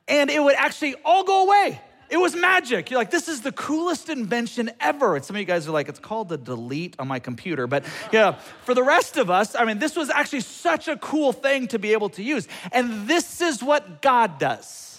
And 0.08 0.30
it 0.30 0.42
would 0.42 0.56
actually 0.56 0.94
all 1.04 1.24
go 1.24 1.44
away. 1.44 1.80
It 2.10 2.18
was 2.18 2.34
magic. 2.34 2.90
You're 2.90 2.98
like, 2.98 3.12
this 3.12 3.28
is 3.28 3.40
the 3.40 3.52
coolest 3.52 4.08
invention 4.08 4.70
ever. 4.80 5.14
And 5.16 5.24
some 5.24 5.36
of 5.36 5.40
you 5.40 5.46
guys 5.46 5.68
are 5.68 5.70
like, 5.70 5.88
it's 5.88 6.00
called 6.00 6.28
the 6.28 6.36
delete 6.36 6.96
on 6.98 7.06
my 7.06 7.20
computer. 7.20 7.68
But 7.68 7.84
yeah, 8.12 8.32
for 8.64 8.74
the 8.74 8.82
rest 8.82 9.16
of 9.16 9.30
us, 9.30 9.54
I 9.54 9.64
mean, 9.64 9.78
this 9.78 9.94
was 9.94 10.10
actually 10.10 10.40
such 10.40 10.88
a 10.88 10.96
cool 10.96 11.32
thing 11.32 11.68
to 11.68 11.78
be 11.78 11.92
able 11.92 12.08
to 12.10 12.22
use. 12.22 12.48
And 12.72 13.06
this 13.06 13.40
is 13.40 13.62
what 13.62 14.02
God 14.02 14.38
does. 14.40 14.90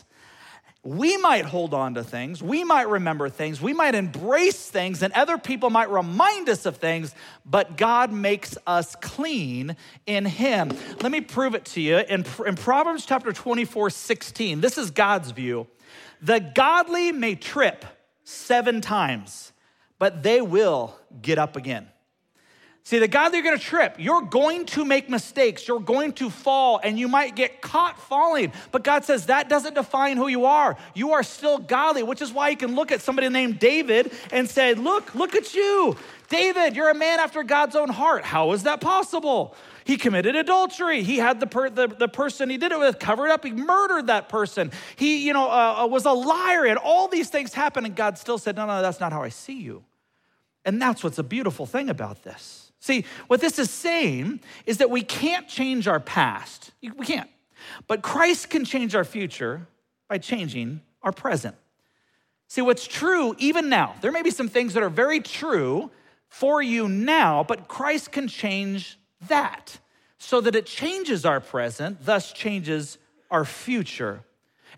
We 0.83 1.15
might 1.17 1.45
hold 1.45 1.75
on 1.75 1.93
to 1.93 2.03
things, 2.03 2.41
we 2.41 2.63
might 2.63 2.89
remember 2.89 3.29
things, 3.29 3.61
we 3.61 3.71
might 3.71 3.93
embrace 3.93 4.67
things, 4.67 5.03
and 5.03 5.13
other 5.13 5.37
people 5.37 5.69
might 5.69 5.91
remind 5.91 6.49
us 6.49 6.65
of 6.65 6.77
things, 6.77 7.13
but 7.45 7.77
God 7.77 8.11
makes 8.11 8.57
us 8.65 8.95
clean 8.95 9.75
in 10.07 10.25
Him. 10.25 10.71
Let 11.03 11.11
me 11.11 11.21
prove 11.21 11.53
it 11.53 11.65
to 11.65 11.81
you. 11.81 11.97
In, 11.97 12.25
in 12.47 12.55
Proverbs 12.55 13.05
chapter 13.05 13.31
24, 13.31 13.91
16, 13.91 14.61
this 14.61 14.79
is 14.79 14.89
God's 14.89 15.29
view. 15.29 15.67
The 16.21 16.39
godly 16.39 17.11
may 17.11 17.35
trip 17.35 17.83
seven 18.23 18.81
times, 18.81 19.51
but 19.97 20.23
they 20.23 20.41
will 20.41 20.95
get 21.21 21.39
up 21.39 21.55
again. 21.55 21.87
See, 22.83 22.97
the 22.97 23.07
godly 23.07 23.39
are 23.39 23.43
gonna 23.43 23.59
trip. 23.59 23.95
You're 23.99 24.23
going 24.23 24.65
to 24.67 24.83
make 24.83 25.09
mistakes. 25.09 25.67
You're 25.67 25.79
going 25.79 26.13
to 26.13 26.29
fall, 26.29 26.79
and 26.83 26.97
you 26.97 27.07
might 27.07 27.35
get 27.35 27.61
caught 27.61 27.99
falling. 27.99 28.51
But 28.71 28.83
God 28.83 29.05
says 29.05 29.27
that 29.27 29.49
doesn't 29.49 29.75
define 29.75 30.17
who 30.17 30.27
you 30.27 30.45
are. 30.45 30.75
You 30.95 31.13
are 31.13 31.23
still 31.23 31.59
godly, 31.59 32.03
which 32.03 32.21
is 32.21 32.33
why 32.33 32.49
you 32.49 32.57
can 32.57 32.75
look 32.75 32.91
at 32.91 33.01
somebody 33.01 33.29
named 33.29 33.59
David 33.59 34.11
and 34.31 34.49
say, 34.49 34.73
Look, 34.73 35.13
look 35.13 35.35
at 35.35 35.53
you. 35.53 35.95
David, 36.27 36.75
you're 36.75 36.89
a 36.89 36.95
man 36.95 37.19
after 37.19 37.43
God's 37.43 37.75
own 37.75 37.89
heart. 37.89 38.23
How 38.23 38.53
is 38.53 38.63
that 38.63 38.79
possible? 38.79 39.53
He 39.83 39.97
committed 39.97 40.35
adultery. 40.35 41.03
He 41.03 41.17
had 41.17 41.39
the, 41.39 41.47
per, 41.47 41.69
the, 41.69 41.87
the, 41.87 42.07
person 42.07 42.49
he 42.49 42.57
did 42.57 42.71
it 42.71 42.79
with 42.79 42.99
covered 42.99 43.29
up. 43.29 43.43
He 43.43 43.51
murdered 43.51 44.07
that 44.07 44.29
person. 44.29 44.71
He, 44.95 45.25
you 45.25 45.33
know, 45.33 45.49
uh, 45.49 45.83
uh, 45.83 45.87
was 45.87 46.05
a 46.05 46.11
liar. 46.11 46.65
And 46.65 46.77
all 46.77 47.07
these 47.07 47.29
things 47.29 47.53
happened. 47.53 47.87
And 47.87 47.95
God 47.95 48.17
still 48.17 48.37
said, 48.37 48.55
no, 48.55 48.65
no, 48.65 48.81
that's 48.81 48.99
not 48.99 49.11
how 49.11 49.23
I 49.23 49.29
see 49.29 49.59
you. 49.59 49.83
And 50.63 50.81
that's 50.81 51.03
what's 51.03 51.17
a 51.17 51.23
beautiful 51.23 51.65
thing 51.65 51.89
about 51.89 52.23
this. 52.23 52.60
See, 52.81 53.05
what 53.27 53.41
this 53.41 53.59
is 53.59 53.69
saying 53.69 54.41
is 54.65 54.79
that 54.79 54.89
we 54.89 55.03
can't 55.03 55.47
change 55.47 55.87
our 55.87 55.99
past. 55.99 56.71
We 56.81 57.05
can't. 57.05 57.29
But 57.87 58.01
Christ 58.01 58.49
can 58.49 58.65
change 58.65 58.95
our 58.95 59.03
future 59.03 59.67
by 60.09 60.17
changing 60.17 60.81
our 61.03 61.11
present. 61.11 61.55
See, 62.47 62.61
what's 62.61 62.87
true 62.87 63.35
even 63.37 63.69
now, 63.69 63.95
there 64.01 64.11
may 64.11 64.23
be 64.23 64.31
some 64.31 64.49
things 64.49 64.73
that 64.73 64.83
are 64.83 64.89
very 64.89 65.19
true 65.19 65.91
for 66.27 66.61
you 66.61 66.89
now, 66.89 67.43
but 67.43 67.67
Christ 67.67 68.11
can 68.11 68.27
change 68.27 68.97
that 69.27 69.79
so 70.17 70.41
that 70.41 70.55
it 70.55 70.65
changes 70.65 71.23
our 71.23 71.39
present, 71.39 72.03
thus 72.03 72.33
changes 72.33 72.97
our 73.29 73.45
future. 73.45 74.23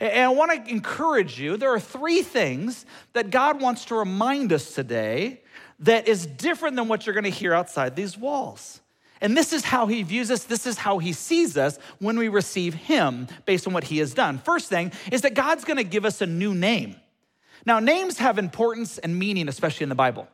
And 0.01 0.25
I 0.25 0.29
want 0.29 0.51
to 0.51 0.71
encourage 0.71 1.39
you 1.39 1.55
there 1.55 1.73
are 1.73 1.79
three 1.79 2.21
things 2.21 2.85
that 3.13 3.29
God 3.29 3.61
wants 3.61 3.85
to 3.85 3.95
remind 3.95 4.51
us 4.51 4.75
today 4.75 5.42
that 5.83 6.07
is 6.07 6.25
different 6.25 6.75
than 6.75 6.87
what 6.87 7.05
you're 7.05 7.13
going 7.13 7.23
to 7.23 7.29
hear 7.29 7.53
outside 7.53 7.95
these 7.95 8.17
walls. 8.17 8.81
And 9.21 9.37
this 9.37 9.53
is 9.53 9.63
how 9.63 9.87
he 9.87 10.03
views 10.03 10.29
us, 10.29 10.43
this 10.43 10.65
is 10.65 10.77
how 10.77 10.97
he 10.97 11.13
sees 11.13 11.55
us 11.55 11.79
when 11.99 12.17
we 12.17 12.27
receive 12.27 12.73
him 12.73 13.27
based 13.45 13.65
on 13.67 13.73
what 13.73 13.85
he 13.85 13.99
has 13.99 14.13
done. 14.13 14.37
First 14.37 14.67
thing 14.67 14.91
is 15.11 15.21
that 15.21 15.33
God's 15.33 15.63
going 15.63 15.77
to 15.77 15.83
give 15.83 16.03
us 16.03 16.21
a 16.21 16.25
new 16.25 16.53
name. 16.53 16.97
Now, 17.65 17.79
names 17.79 18.17
have 18.17 18.37
importance 18.37 18.97
and 18.97 19.17
meaning, 19.17 19.47
especially 19.47 19.83
in 19.83 19.89
the 19.89 19.95
Bible. 19.95 20.27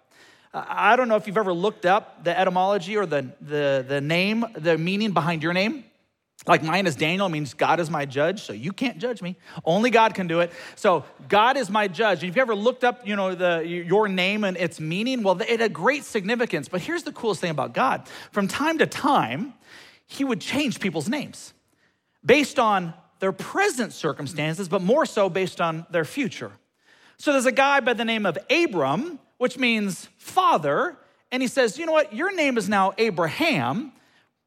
I 0.52 0.96
don't 0.96 1.08
know 1.08 1.16
if 1.16 1.28
you've 1.28 1.38
ever 1.38 1.54
looked 1.54 1.86
up 1.86 2.24
the 2.24 2.38
etymology 2.38 2.98
or 2.98 3.06
the, 3.06 3.32
the, 3.40 3.86
the 3.88 4.02
name, 4.02 4.46
the 4.56 4.78
meaning 4.80 5.12
behind 5.12 5.44
your 5.44 5.54
name. 5.54 5.84
Like 6.50 6.64
mine 6.64 6.88
is 6.88 6.96
Daniel, 6.96 7.30
means 7.30 7.54
God 7.54 7.80
is 7.80 7.90
my 7.90 8.06
judge, 8.06 8.42
so 8.42 8.52
you 8.52 8.74
can't 8.74 8.98
judge 8.98 9.22
me. 9.22 9.38
Only 9.64 9.92
God 9.92 10.16
can 10.16 10.28
do 10.28 10.40
it. 10.40 10.52
So 10.76 11.06
God 11.28 11.56
is 11.56 11.70
my 11.70 11.88
judge. 11.88 12.24
And 12.24 12.30
if 12.30 12.36
you 12.36 12.42
ever 12.42 12.56
looked 12.56 12.84
up, 12.84 13.08
you 13.08 13.16
know, 13.16 13.36
the, 13.36 13.66
your 13.66 14.08
name 14.08 14.44
and 14.44 14.58
its 14.58 14.80
meaning, 14.80 15.24
well, 15.24 15.40
it 15.40 15.60
had 15.60 15.72
great 15.72 16.04
significance. 16.04 16.68
But 16.68 16.82
here's 16.82 17.04
the 17.04 17.12
coolest 17.12 17.40
thing 17.40 17.52
about 17.52 17.74
God. 17.74 18.10
From 18.32 18.48
time 18.48 18.80
to 18.80 18.88
time, 18.88 19.54
he 20.08 20.24
would 20.24 20.42
change 20.42 20.80
people's 20.80 21.08
names 21.08 21.54
based 22.26 22.58
on 22.60 22.94
their 23.20 23.32
present 23.32 23.94
circumstances, 23.94 24.68
but 24.68 24.82
more 24.82 25.06
so 25.06 25.30
based 25.30 25.62
on 25.62 25.86
their 25.92 26.06
future. 26.06 26.52
So 27.18 27.32
there's 27.32 27.46
a 27.46 27.52
guy 27.52 27.80
by 27.80 27.94
the 27.94 28.06
name 28.06 28.26
of 28.26 28.38
Abram 28.50 29.20
which 29.40 29.58
means 29.58 30.08
father. 30.18 30.98
And 31.32 31.42
he 31.42 31.48
says, 31.48 31.80
You 31.80 31.88
know 31.88 31.92
what? 31.92 32.14
Your 32.14 32.34
name 32.36 32.58
is 32.58 32.70
now 32.70 32.94
Abraham 33.00 33.92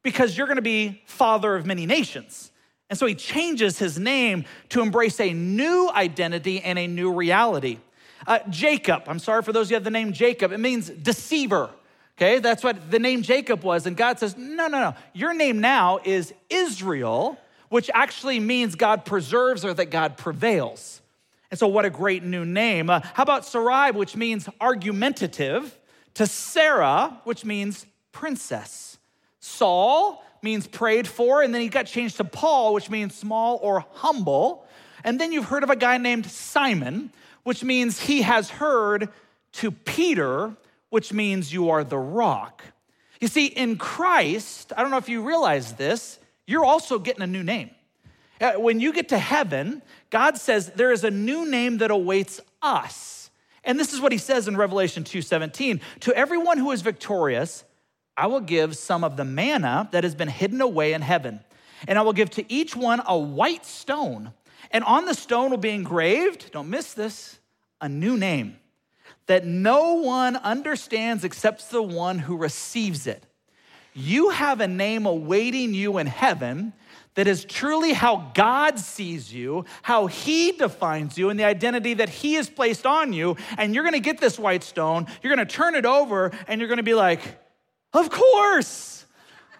because 0.02 0.36
you're 0.36 0.46
going 0.46 0.56
to 0.56 0.62
be 0.62 1.02
father 1.06 1.54
of 1.54 1.66
many 1.66 1.86
nations. 1.86 2.50
And 2.90 2.98
so 2.98 3.06
he 3.06 3.14
changes 3.14 3.78
his 3.78 3.98
name 3.98 4.44
to 4.70 4.82
embrace 4.82 5.18
a 5.20 5.32
new 5.32 5.90
identity 5.94 6.60
and 6.60 6.78
a 6.78 6.86
new 6.86 7.12
reality. 7.12 7.78
Uh, 8.26 8.40
Jacob, 8.50 9.04
I'm 9.06 9.18
sorry 9.18 9.42
for 9.42 9.52
those 9.52 9.68
who 9.68 9.74
have 9.74 9.84
the 9.84 9.90
name 9.90 10.12
Jacob, 10.12 10.52
it 10.52 10.58
means 10.58 10.90
deceiver. 10.90 11.70
Okay, 12.18 12.38
that's 12.38 12.62
what 12.62 12.90
the 12.90 12.98
name 12.98 13.22
Jacob 13.22 13.64
was. 13.64 13.86
And 13.86 13.96
God 13.96 14.18
says, 14.18 14.36
No, 14.36 14.66
no, 14.66 14.78
no. 14.78 14.94
Your 15.14 15.32
name 15.32 15.60
now 15.60 16.00
is 16.04 16.34
Israel, 16.50 17.38
which 17.70 17.90
actually 17.94 18.38
means 18.38 18.74
God 18.74 19.04
preserves 19.04 19.64
or 19.64 19.72
that 19.74 19.86
God 19.86 20.18
prevails. 20.18 21.00
And 21.50 21.58
so, 21.58 21.66
what 21.68 21.84
a 21.84 21.90
great 21.90 22.22
new 22.22 22.44
name. 22.44 22.90
Uh, 22.90 23.00
how 23.14 23.22
about 23.22 23.46
Sarai, 23.46 23.90
which 23.90 24.14
means 24.14 24.48
argumentative, 24.60 25.78
to 26.14 26.26
Sarah, 26.26 27.20
which 27.24 27.44
means 27.44 27.86
princess. 28.12 28.91
Saul 29.44 30.24
means 30.40 30.68
prayed 30.68 31.08
for, 31.08 31.42
and 31.42 31.52
then 31.52 31.60
he 31.60 31.68
got 31.68 31.86
changed 31.86 32.16
to 32.18 32.24
Paul, 32.24 32.74
which 32.74 32.88
means 32.88 33.12
small 33.12 33.58
or 33.60 33.84
humble. 33.90 34.64
And 35.02 35.20
then 35.20 35.32
you've 35.32 35.46
heard 35.46 35.64
of 35.64 35.70
a 35.70 35.74
guy 35.74 35.98
named 35.98 36.26
Simon, 36.26 37.12
which 37.42 37.64
means 37.64 37.98
he 37.98 38.22
has 38.22 38.50
heard 38.50 39.08
to 39.54 39.72
Peter, 39.72 40.54
which 40.90 41.12
means 41.12 41.52
you 41.52 41.70
are 41.70 41.82
the 41.82 41.98
rock. 41.98 42.62
You 43.20 43.26
see, 43.26 43.46
in 43.46 43.76
Christ, 43.76 44.72
I 44.76 44.82
don't 44.82 44.92
know 44.92 44.96
if 44.96 45.08
you 45.08 45.22
realize 45.22 45.72
this, 45.72 46.20
you're 46.46 46.64
also 46.64 47.00
getting 47.00 47.22
a 47.22 47.26
new 47.26 47.42
name. 47.42 47.70
Uh, 48.40 48.52
when 48.54 48.78
you 48.78 48.92
get 48.92 49.08
to 49.08 49.18
heaven, 49.18 49.82
God 50.10 50.38
says 50.38 50.70
there 50.70 50.92
is 50.92 51.02
a 51.02 51.10
new 51.10 51.50
name 51.50 51.78
that 51.78 51.90
awaits 51.90 52.40
us. 52.62 53.30
And 53.64 53.78
this 53.78 53.92
is 53.92 54.00
what 54.00 54.12
he 54.12 54.18
says 54.18 54.46
in 54.46 54.56
Revelation 54.56 55.02
2:17, 55.02 55.80
to 56.00 56.14
everyone 56.14 56.58
who 56.58 56.70
is 56.70 56.80
victorious, 56.82 57.64
I 58.16 58.26
will 58.26 58.40
give 58.40 58.76
some 58.76 59.04
of 59.04 59.16
the 59.16 59.24
manna 59.24 59.88
that 59.92 60.04
has 60.04 60.14
been 60.14 60.28
hidden 60.28 60.60
away 60.60 60.92
in 60.92 61.02
heaven. 61.02 61.40
And 61.88 61.98
I 61.98 62.02
will 62.02 62.12
give 62.12 62.30
to 62.30 62.52
each 62.52 62.76
one 62.76 63.02
a 63.06 63.18
white 63.18 63.66
stone, 63.66 64.32
and 64.70 64.84
on 64.84 65.04
the 65.04 65.14
stone 65.14 65.50
will 65.50 65.58
be 65.58 65.70
engraved, 65.70 66.52
don't 66.52 66.70
miss 66.70 66.94
this, 66.94 67.38
a 67.80 67.88
new 67.88 68.16
name 68.16 68.56
that 69.26 69.44
no 69.46 69.94
one 69.94 70.36
understands 70.36 71.24
except 71.24 71.70
the 71.70 71.82
one 71.82 72.18
who 72.18 72.36
receives 72.36 73.06
it. 73.06 73.24
You 73.94 74.30
have 74.30 74.60
a 74.60 74.68
name 74.68 75.06
awaiting 75.06 75.74
you 75.74 75.98
in 75.98 76.06
heaven 76.06 76.72
that 77.14 77.26
is 77.26 77.44
truly 77.44 77.92
how 77.92 78.30
God 78.34 78.78
sees 78.78 79.32
you, 79.32 79.66
how 79.82 80.06
He 80.06 80.52
defines 80.52 81.18
you, 81.18 81.28
and 81.28 81.38
the 81.38 81.44
identity 81.44 81.94
that 81.94 82.08
He 82.08 82.34
has 82.34 82.48
placed 82.48 82.86
on 82.86 83.12
you. 83.12 83.36
And 83.58 83.74
you're 83.74 83.84
gonna 83.84 84.00
get 84.00 84.18
this 84.18 84.38
white 84.38 84.64
stone, 84.64 85.06
you're 85.22 85.34
gonna 85.34 85.46
turn 85.46 85.74
it 85.74 85.84
over, 85.84 86.32
and 86.48 86.60
you're 86.60 86.68
gonna 86.68 86.82
be 86.82 86.94
like, 86.94 87.20
Of 87.92 88.10
course, 88.10 89.06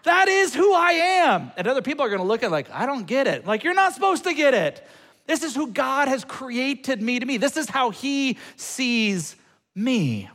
that 0.05 0.29
is 0.29 0.55
who 0.55 0.73
I 0.73 0.93
am. 0.93 1.53
And 1.57 1.67
other 1.67 1.83
people 1.83 2.05
are 2.05 2.11
gonna 2.11 2.25
look 2.25 2.43
at 2.43 2.51
like, 2.51 2.71
I 2.71 2.87
don't 2.87 3.07
get 3.07 3.27
it. 3.27 3.47
Like, 3.47 3.65
you're 3.65 3.75
not 3.75 3.95
supposed 3.95 4.25
to 4.25 4.35
get 4.35 4.55
it. 4.55 4.87
This 5.27 5.43
is 5.43 5.55
who 5.55 5.69
God 5.69 6.09
has 6.09 6.25
created 6.25 7.01
me 7.01 7.21
to 7.21 7.27
be. 7.27 7.37
This 7.37 7.57
is 7.57 7.69
how 7.69 7.91
He 7.91 8.39
sees 8.57 9.37
me. 9.75 10.29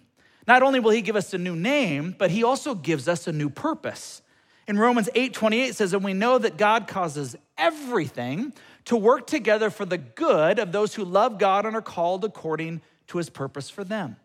Not 0.47 0.63
only 0.63 0.79
will 0.79 0.91
he 0.91 1.01
give 1.01 1.17
us 1.17 1.33
a 1.33 1.37
new 1.37 1.55
name, 1.55 2.15
but 2.17 2.31
he 2.31 2.43
also 2.43 2.73
gives 2.73 3.07
us 3.07 3.27
a 3.27 3.33
new 3.33 3.49
purpose. 3.49 4.21
In 4.67 4.77
Romans 4.79 5.09
8 5.13 5.33
28 5.33 5.75
says, 5.75 5.93
And 5.93 6.03
we 6.03 6.13
know 6.13 6.37
that 6.37 6.57
God 6.57 6.87
causes 6.87 7.35
everything 7.57 8.53
to 8.85 8.95
work 8.95 9.27
together 9.27 9.69
for 9.69 9.85
the 9.85 9.97
good 9.97 10.59
of 10.59 10.71
those 10.71 10.95
who 10.95 11.03
love 11.03 11.37
God 11.37 11.65
and 11.65 11.75
are 11.75 11.81
called 11.81 12.23
according 12.23 12.81
to 13.07 13.17
his 13.17 13.29
purpose 13.29 13.69
for 13.69 13.83
them. 13.83 14.15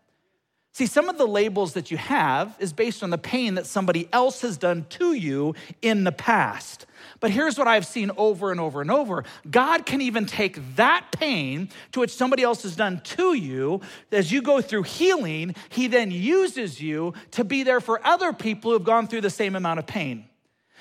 See, 0.73 0.87
some 0.87 1.07
of 1.07 1.19
the 1.19 1.27
labels 1.27 1.73
that 1.73 1.91
you 1.91 1.97
have 1.97 2.55
is 2.57 2.73
based 2.73 3.03
on 3.03 3.11
the 3.11 3.17
pain 3.19 3.53
that 3.55 3.67
somebody 3.67 4.09
else 4.11 4.41
has 4.41 4.57
done 4.57 4.87
to 4.89 5.13
you 5.13 5.53
in 5.83 6.03
the 6.03 6.11
past. 6.11 6.87
But 7.19 7.29
here's 7.29 7.59
what 7.59 7.67
I've 7.67 7.85
seen 7.85 8.09
over 8.17 8.49
and 8.49 8.59
over 8.59 8.81
and 8.81 8.89
over 8.89 9.23
God 9.49 9.85
can 9.85 10.01
even 10.01 10.25
take 10.25 10.75
that 10.75 11.11
pain 11.11 11.69
to 11.91 11.99
which 11.99 12.11
somebody 12.11 12.41
else 12.41 12.63
has 12.63 12.75
done 12.75 13.01
to 13.01 13.35
you. 13.35 13.81
As 14.11 14.31
you 14.31 14.41
go 14.41 14.61
through 14.61 14.83
healing, 14.83 15.53
He 15.69 15.87
then 15.87 16.09
uses 16.09 16.81
you 16.81 17.13
to 17.31 17.43
be 17.43 17.61
there 17.61 17.79
for 17.79 18.03
other 18.03 18.33
people 18.33 18.71
who 18.71 18.77
have 18.77 18.83
gone 18.83 19.07
through 19.07 19.21
the 19.21 19.29
same 19.29 19.55
amount 19.55 19.77
of 19.77 19.85
pain. 19.85 20.25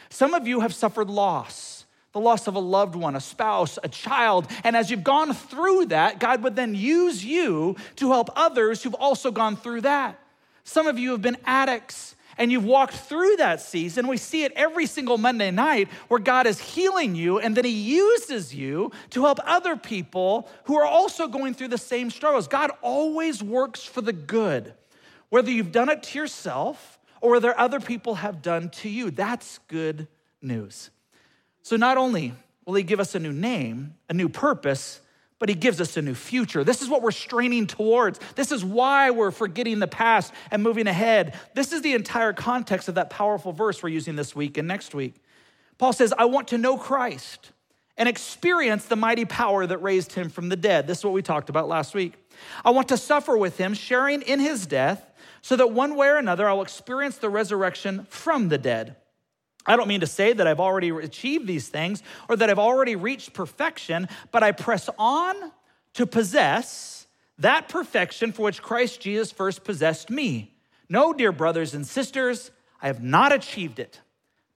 Some 0.08 0.32
of 0.32 0.48
you 0.48 0.60
have 0.60 0.74
suffered 0.74 1.10
loss 1.10 1.81
the 2.12 2.20
loss 2.20 2.46
of 2.46 2.54
a 2.54 2.60
loved 2.60 2.94
one, 2.94 3.16
a 3.16 3.20
spouse, 3.20 3.78
a 3.82 3.88
child. 3.88 4.46
And 4.64 4.76
as 4.76 4.90
you've 4.90 5.04
gone 5.04 5.32
through 5.32 5.86
that, 5.86 6.20
God 6.20 6.42
would 6.42 6.56
then 6.56 6.74
use 6.74 7.24
you 7.24 7.76
to 7.96 8.10
help 8.10 8.30
others 8.36 8.82
who've 8.82 8.94
also 8.94 9.30
gone 9.30 9.56
through 9.56 9.82
that. 9.82 10.18
Some 10.64 10.86
of 10.86 10.98
you 10.98 11.12
have 11.12 11.22
been 11.22 11.38
addicts 11.44 12.14
and 12.38 12.50
you've 12.50 12.64
walked 12.64 12.94
through 12.94 13.36
that 13.36 13.60
season. 13.60 14.06
We 14.06 14.16
see 14.16 14.44
it 14.44 14.52
every 14.54 14.86
single 14.86 15.18
Monday 15.18 15.50
night 15.50 15.88
where 16.08 16.20
God 16.20 16.46
is 16.46 16.58
healing 16.58 17.14
you 17.14 17.38
and 17.38 17.56
then 17.56 17.64
He 17.64 17.70
uses 17.70 18.54
you 18.54 18.90
to 19.10 19.22
help 19.22 19.38
other 19.44 19.76
people 19.76 20.48
who 20.64 20.76
are 20.76 20.86
also 20.86 21.28
going 21.28 21.54
through 21.54 21.68
the 21.68 21.78
same 21.78 22.10
struggles. 22.10 22.48
God 22.48 22.70
always 22.80 23.42
works 23.42 23.82
for 23.84 24.00
the 24.00 24.12
good, 24.12 24.74
whether 25.30 25.50
you've 25.50 25.72
done 25.72 25.88
it 25.88 26.02
to 26.04 26.18
yourself 26.18 26.98
or 27.20 27.32
whether 27.32 27.58
other 27.58 27.80
people 27.80 28.16
have 28.16 28.42
done 28.42 28.68
to 28.70 28.88
you. 28.88 29.10
That's 29.10 29.58
good 29.68 30.08
news. 30.40 30.90
So 31.62 31.76
not 31.76 31.96
only 31.96 32.34
will 32.66 32.74
he 32.74 32.82
give 32.82 33.00
us 33.00 33.14
a 33.14 33.18
new 33.18 33.32
name, 33.32 33.94
a 34.08 34.14
new 34.14 34.28
purpose, 34.28 35.00
but 35.38 35.48
he 35.48 35.54
gives 35.56 35.80
us 35.80 35.96
a 35.96 36.02
new 36.02 36.14
future. 36.14 36.62
This 36.62 36.82
is 36.82 36.88
what 36.88 37.02
we're 37.02 37.10
straining 37.10 37.66
towards. 37.66 38.20
This 38.36 38.52
is 38.52 38.64
why 38.64 39.10
we're 39.10 39.32
forgetting 39.32 39.80
the 39.80 39.88
past 39.88 40.32
and 40.52 40.62
moving 40.62 40.86
ahead. 40.86 41.36
This 41.54 41.72
is 41.72 41.82
the 41.82 41.94
entire 41.94 42.32
context 42.32 42.88
of 42.88 42.94
that 42.94 43.10
powerful 43.10 43.50
verse 43.50 43.82
we're 43.82 43.88
using 43.88 44.14
this 44.14 44.36
week 44.36 44.56
and 44.56 44.68
next 44.68 44.94
week. 44.94 45.14
Paul 45.78 45.92
says, 45.92 46.14
I 46.16 46.26
want 46.26 46.48
to 46.48 46.58
know 46.58 46.76
Christ 46.78 47.50
and 47.96 48.08
experience 48.08 48.84
the 48.84 48.94
mighty 48.94 49.24
power 49.24 49.66
that 49.66 49.78
raised 49.78 50.12
him 50.12 50.28
from 50.28 50.48
the 50.48 50.54
dead. 50.54 50.86
This 50.86 50.98
is 50.98 51.04
what 51.04 51.12
we 51.12 51.22
talked 51.22 51.50
about 51.50 51.68
last 51.68 51.92
week. 51.92 52.14
I 52.64 52.70
want 52.70 52.88
to 52.90 52.96
suffer 52.96 53.36
with 53.36 53.58
him, 53.58 53.74
sharing 53.74 54.22
in 54.22 54.38
his 54.38 54.64
death, 54.64 55.04
so 55.40 55.56
that 55.56 55.72
one 55.72 55.96
way 55.96 56.06
or 56.06 56.18
another 56.18 56.48
I 56.48 56.52
will 56.52 56.62
experience 56.62 57.18
the 57.18 57.28
resurrection 57.28 58.06
from 58.08 58.48
the 58.48 58.58
dead. 58.58 58.94
I 59.64 59.76
don't 59.76 59.88
mean 59.88 60.00
to 60.00 60.06
say 60.06 60.32
that 60.32 60.46
I've 60.46 60.60
already 60.60 60.90
achieved 60.90 61.46
these 61.46 61.68
things 61.68 62.02
or 62.28 62.36
that 62.36 62.50
I've 62.50 62.58
already 62.58 62.96
reached 62.96 63.32
perfection, 63.32 64.08
but 64.30 64.42
I 64.42 64.52
press 64.52 64.88
on 64.98 65.34
to 65.94 66.06
possess 66.06 67.06
that 67.38 67.68
perfection 67.68 68.32
for 68.32 68.42
which 68.42 68.62
Christ 68.62 69.00
Jesus 69.00 69.30
first 69.30 69.64
possessed 69.64 70.10
me. 70.10 70.54
No, 70.88 71.12
dear 71.12 71.32
brothers 71.32 71.74
and 71.74 71.86
sisters, 71.86 72.50
I 72.80 72.86
have 72.86 73.02
not 73.02 73.32
achieved 73.32 73.78
it, 73.78 74.00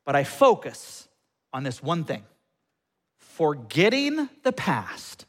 but 0.05 0.17
I 0.17 0.25
focus 0.25 1.09
on 1.53 1.63
this 1.63 1.83
one 1.83 2.05
thing 2.05 2.25
forgetting 3.19 4.31
the 4.45 4.53
past 4.53 5.27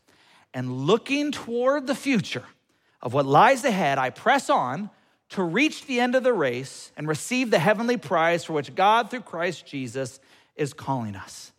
and 0.53 0.85
looking 0.85 1.31
toward 1.31 1.87
the 1.87 1.95
future 1.95 2.45
of 3.01 3.13
what 3.13 3.25
lies 3.25 3.65
ahead, 3.65 3.97
I 3.97 4.09
press 4.09 4.49
on 4.49 4.89
to 5.29 5.43
reach 5.43 5.85
the 5.85 5.99
end 5.99 6.15
of 6.15 6.23
the 6.23 6.33
race 6.33 6.91
and 6.95 7.07
receive 7.07 7.51
the 7.51 7.59
heavenly 7.59 7.97
prize 7.97 8.43
for 8.43 8.53
which 8.53 8.75
God, 8.75 9.09
through 9.09 9.21
Christ 9.21 9.65
Jesus, 9.65 10.19
is 10.55 10.73
calling 10.73 11.15
us. 11.15 11.51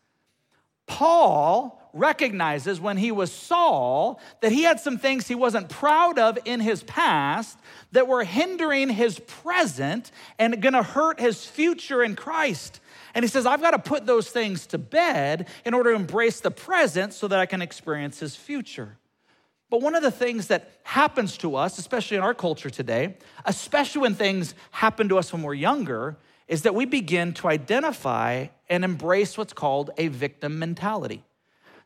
Paul 0.87 1.79
recognizes 1.93 2.81
when 2.81 2.97
he 2.97 3.13
was 3.13 3.33
Saul 3.33 4.21
that 4.41 4.53
he 4.53 4.63
had 4.63 4.81
some 4.81 4.99
things 4.99 5.27
he 5.27 5.35
wasn't 5.35 5.69
proud 5.69 6.19
of 6.19 6.39
in 6.45 6.61
his 6.61 6.83
past 6.83 7.59
that 7.93 8.09
were 8.09 8.25
hindering 8.25 8.89
his 8.89 9.19
present 9.21 10.11
and 10.39 10.61
gonna 10.61 10.83
hurt 10.83 11.21
his 11.21 11.45
future 11.45 12.03
in 12.03 12.17
Christ. 12.17 12.81
And 13.15 13.25
he 13.25 13.29
says, 13.29 13.47
I've 13.47 13.63
got 13.63 13.71
to 13.73 13.79
put 13.79 14.07
those 14.07 14.31
things 14.31 14.67
to 14.69 14.79
bed 14.79 15.49
in 15.65 15.75
order 15.75 15.91
to 15.91 15.97
embrace 15.97 16.41
the 16.41 16.51
present 16.51 17.13
so 17.15 17.27
that 17.29 17.39
I 17.39 17.47
can 17.47 17.63
experience 17.63 18.21
his 18.21 18.37
future. 18.37 18.98
But 19.71 19.83
one 19.83 19.95
of 19.95 20.03
the 20.03 20.11
things 20.11 20.47
that 20.47 20.71
happens 20.83 21.37
to 21.39 21.57
us, 21.57 21.79
especially 21.79 22.17
in 22.17 22.23
our 22.23 22.35
culture 22.35 22.71
today, 22.71 23.17
especially 23.45 24.03
when 24.03 24.15
things 24.15 24.55
happen 24.71 25.09
to 25.11 25.19
us 25.19 25.33
when 25.33 25.43
we're 25.43 25.55
younger, 25.55 26.17
is 26.47 26.63
that 26.63 26.75
we 26.75 26.87
begin 26.87 27.35
to 27.35 27.49
identify 27.49 28.47
and 28.71 28.85
embrace 28.85 29.37
what's 29.37 29.53
called 29.53 29.91
a 29.99 30.09
victim 30.09 30.59
mentality. 30.59 31.23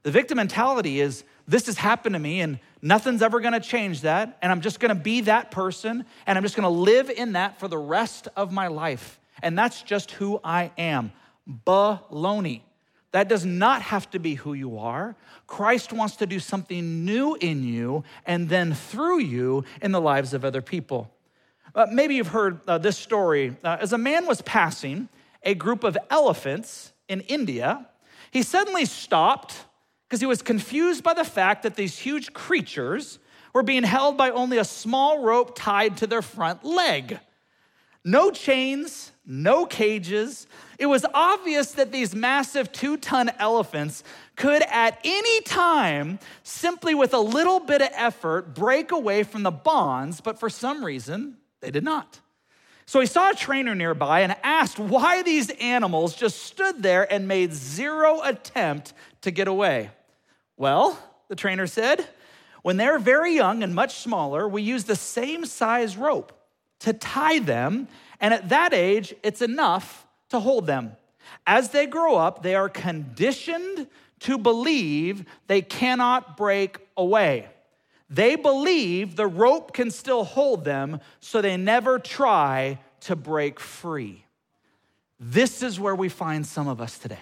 The 0.05 0.12
victim 0.12 0.37
mentality 0.37 1.01
is 1.01 1.25
this 1.49 1.66
has 1.66 1.77
happened 1.77 2.14
to 2.14 2.18
me 2.21 2.40
and 2.40 2.61
nothing's 2.81 3.23
ever 3.23 3.40
gonna 3.40 3.61
change 3.61 4.03
that, 4.03 4.38
and 4.42 4.53
I'm 4.53 4.61
just 4.61 4.79
gonna 4.79 4.95
be 4.95 5.23
that 5.23 5.51
person, 5.51 6.05
and 6.27 6.38
I'm 6.38 6.45
just 6.45 6.55
gonna 6.55 6.71
live 6.71 7.11
in 7.11 7.33
that 7.33 7.59
for 7.59 7.66
the 7.66 7.79
rest 7.79 8.29
of 8.37 8.53
my 8.53 8.68
life. 8.68 9.18
And 9.42 9.59
that's 9.59 9.83
just 9.83 10.12
who 10.12 10.40
I 10.45 10.71
am. 10.79 11.12
Baloney. 11.66 12.62
That 13.12 13.29
does 13.29 13.44
not 13.44 13.83
have 13.83 14.11
to 14.11 14.18
be 14.18 14.35
who 14.35 14.55
you 14.55 14.79
are. 14.79 15.14
Christ 15.46 15.92
wants 15.92 16.16
to 16.16 16.27
do 16.27 16.38
something 16.40 17.05
new 17.05 17.35
in 17.35 17.62
you 17.62 18.05
and 18.27 18.48
then 18.48 18.75
through 18.75 19.20
you 19.20 19.64
in 19.81 19.92
the 19.92 20.01
lives 20.01 20.35
of 20.35 20.44
other 20.44 20.62
people. 20.62 21.11
Uh, 21.75 21.87
maybe 21.90 22.14
you've 22.14 22.29
heard 22.29 22.61
uh, 22.66 22.79
this 22.79 22.98
story. 22.98 23.57
Uh, 23.62 23.77
as 23.81 23.92
a 23.92 23.98
man 23.98 24.27
was 24.27 24.42
passing 24.42 25.09
a 25.42 25.55
group 25.55 25.85
of 25.85 25.96
elephants 26.11 26.92
in 27.09 27.20
India, 27.22 27.87
he 28.31 28.42
suddenly 28.42 28.87
stopped 28.87 29.66
because 30.09 30.20
he 30.20 30.27
was 30.27 30.42
confused 30.42 31.03
by 31.03 31.14
the 31.14 31.25
fact 31.25 31.62
that 31.62 31.77
these 31.77 31.98
huge 31.98 32.33
creatures 32.33 33.18
were 33.53 33.62
being 33.62 33.83
held 33.83 34.16
by 34.16 34.31
only 34.31 34.59
a 34.59 34.64
small 34.64 35.22
rope 35.22 35.55
tied 35.55 35.98
to 35.98 36.07
their 36.07 36.22
front 36.22 36.64
leg. 36.64 37.18
No 38.05 38.31
chains, 38.31 39.12
no 39.25 39.65
cages. 39.65 40.47
It 40.79 40.87
was 40.87 41.07
obvious 41.15 41.73
that 41.73 41.93
these 41.93 42.15
massive 42.15 42.73
two 42.73 42.97
ton 42.97 43.31
elephants 43.38 44.03
could 44.35 44.62
at 44.62 44.99
any 45.05 45.41
time, 45.43 46.19
simply 46.43 46.95
with 46.95 47.15
a 47.15 47.21
little 47.21 47.61
bit 47.61 47.81
of 47.81 47.88
effort, 47.93 48.55
break 48.55 48.91
away 48.91 49.23
from 49.23 49.45
the 49.45 49.53
bonds, 49.53 50.21
but 50.21 50.41
for 50.41 50.51
some 50.51 50.85
reason, 50.85 51.37
they 51.61 51.71
did 51.71 51.85
not. 51.85 52.19
So 52.87 52.99
he 52.99 53.07
saw 53.07 53.31
a 53.31 53.35
trainer 53.35 53.77
nearby 53.77 54.21
and 54.21 54.35
asked 54.43 54.81
why 54.81 55.23
these 55.23 55.51
animals 55.51 56.17
just 56.17 56.43
stood 56.43 56.83
there 56.83 57.11
and 57.11 57.29
made 57.29 57.53
zero 57.53 58.21
attempt 58.23 58.93
to 59.21 59.31
get 59.31 59.47
away. 59.47 59.91
Well, 60.57 60.99
the 61.29 61.37
trainer 61.37 61.69
said, 61.69 62.05
when 62.62 62.77
they're 62.77 62.99
very 62.99 63.35
young 63.35 63.62
and 63.62 63.75
much 63.75 63.99
smaller, 63.99 64.49
we 64.49 64.62
use 64.62 64.85
the 64.85 64.97
same 64.97 65.47
size 65.47 65.97
rope 65.97 66.33
to 66.83 66.92
tie 66.92 67.38
them, 67.38 67.88
and 68.21 68.33
at 68.33 68.49
that 68.51 68.73
age, 68.73 69.14
it's 69.23 69.42
enough 69.42 70.07
to 70.29 70.40
hold 70.40 70.66
them. 70.66 70.92
As 71.47 71.71
they 71.71 71.87
grow 71.87 72.16
up, 72.16 72.42
they 72.42 72.55
are 72.55 72.68
conditioned 72.68 73.87
to 74.21 74.38
believe 74.38 75.25
they 75.47 75.62
cannot 75.62 76.37
break 76.37 76.79
away. 76.97 77.49
They 78.09 78.37
believe 78.37 79.16
the 79.16 79.27
rope 79.27 79.73
can 79.73 79.90
still 79.90 80.25
hold 80.25 80.64
them, 80.64 81.01
so 81.21 81.40
they 81.40 81.57
never 81.57 81.99
try 81.99 82.79
to 83.01 83.16
break 83.16 83.59
free. 83.59 84.25
This 85.18 85.62
is 85.62 85.81
where 85.81 85.95
we 85.95 86.09
find 86.09 86.47
some 86.47 86.68
of 86.68 86.81
us 86.81 86.99
today 86.99 87.18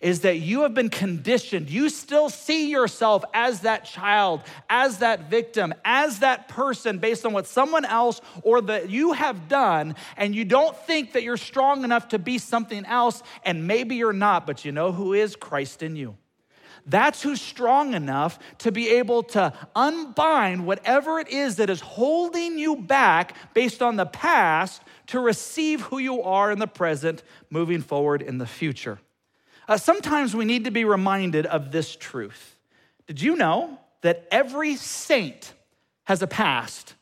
is 0.00 0.20
that 0.20 0.38
you 0.38 0.62
have 0.62 0.72
been 0.72 0.88
conditioned. 0.88 1.68
You 1.68 1.90
still 1.90 2.30
see 2.30 2.70
yourself 2.70 3.24
as 3.34 3.60
that 3.60 3.84
child, 3.84 4.42
as 4.68 4.98
that 4.98 5.28
victim, 5.28 5.74
as 5.84 6.20
that 6.20 6.48
person 6.48 6.98
based 6.98 7.26
on 7.26 7.32
what 7.32 7.46
someone 7.46 7.84
else 7.84 8.20
or 8.42 8.62
that 8.62 8.88
you 8.88 9.12
have 9.12 9.48
done, 9.48 9.94
and 10.16 10.34
you 10.34 10.44
don't 10.44 10.76
think 10.76 11.12
that 11.12 11.22
you're 11.22 11.36
strong 11.36 11.84
enough 11.84 12.08
to 12.08 12.18
be 12.18 12.38
something 12.38 12.84
else, 12.86 13.22
and 13.44 13.66
maybe 13.66 13.96
you're 13.96 14.12
not, 14.12 14.46
but 14.46 14.64
you 14.64 14.72
know 14.72 14.92
who 14.92 15.12
is 15.12 15.36
Christ 15.36 15.82
in 15.82 15.96
you. 15.96 16.16
That's 16.86 17.22
who's 17.22 17.42
strong 17.42 17.92
enough 17.92 18.38
to 18.58 18.72
be 18.72 18.88
able 18.88 19.22
to 19.24 19.52
unbind 19.76 20.66
whatever 20.66 21.18
it 21.18 21.28
is 21.28 21.56
that 21.56 21.68
is 21.68 21.80
holding 21.80 22.58
you 22.58 22.76
back 22.76 23.36
based 23.52 23.82
on 23.82 23.96
the 23.96 24.06
past 24.06 24.82
to 25.08 25.20
receive 25.20 25.82
who 25.82 25.98
you 25.98 26.22
are 26.22 26.50
in 26.50 26.58
the 26.58 26.66
present, 26.66 27.22
moving 27.50 27.82
forward 27.82 28.22
in 28.22 28.38
the 28.38 28.46
future. 28.46 28.98
Uh, 29.68 29.76
sometimes 29.76 30.34
we 30.34 30.44
need 30.44 30.64
to 30.64 30.70
be 30.70 30.84
reminded 30.84 31.46
of 31.46 31.70
this 31.70 31.94
truth. 31.94 32.58
Did 33.06 33.20
you 33.20 33.36
know 33.36 33.78
that 34.02 34.26
every 34.30 34.76
saint 34.76 35.52
has 36.04 36.22
a 36.22 36.26
past 36.26 36.94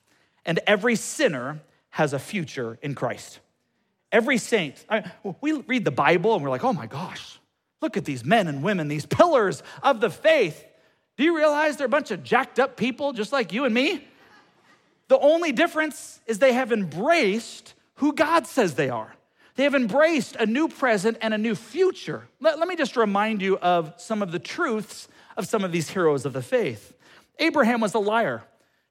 and 0.45 0.61
every 0.67 0.97
sinner 0.97 1.61
has 1.91 2.13
a 2.13 2.19
future 2.19 2.79
in 2.83 2.95
Christ? 2.95 3.41
Every 4.11 4.39
saint. 4.39 4.85
I, 4.89 5.11
we 5.41 5.53
read 5.53 5.85
the 5.85 5.91
Bible 5.91 6.35
and 6.35 6.43
we're 6.43 6.51
like, 6.51 6.65
oh 6.65 6.73
my 6.73 6.87
gosh, 6.87 7.39
look 7.81 7.97
at 7.97 8.05
these 8.05 8.25
men 8.25 8.49
and 8.49 8.63
women, 8.63 8.89
these 8.89 9.07
pillars 9.07 9.63
of 9.83 10.01
the 10.01 10.11
faith. 10.11 10.65
Do 11.17 11.25
you 11.25 11.37
realize 11.37 11.77
they're 11.77 11.87
a 11.87 11.91
bunch 11.91 12.11
of 12.11 12.23
jacked 12.23 12.59
up 12.59 12.77
people 12.77 13.13
just 13.13 13.33
like 13.33 13.53
you 13.53 13.65
and 13.65 13.75
me? 13.75 14.07
The 15.09 15.19
only 15.19 15.53
difference 15.53 16.21
is 16.27 16.39
they 16.39 16.53
have 16.53 16.71
embraced 16.71 17.75
who 17.95 18.13
God 18.13 18.47
says 18.47 18.75
they 18.75 18.91
are. 18.91 19.15
They 19.59 19.65
have 19.65 19.75
embraced 19.75 20.37
a 20.37 20.47
new 20.47 20.69
present 20.69 21.19
and 21.21 21.35
a 21.35 21.39
new 21.39 21.57
future. 21.57 22.29
Let, 22.39 22.61
let 22.61 22.69
me 22.69 22.77
just 22.77 22.97
remind 22.97 23.43
you 23.43 23.59
of 23.59 23.93
some 23.97 24.23
of 24.23 24.31
the 24.31 24.39
truths 24.39 25.09
of 25.37 25.49
some 25.49 25.65
of 25.65 25.73
these 25.73 25.91
heroes 25.91 26.25
of 26.25 26.33
the 26.33 26.43
faith. 26.43 26.93
Abraham 27.41 27.81
was 27.81 27.93
a 27.95 27.99
liar. 27.99 28.45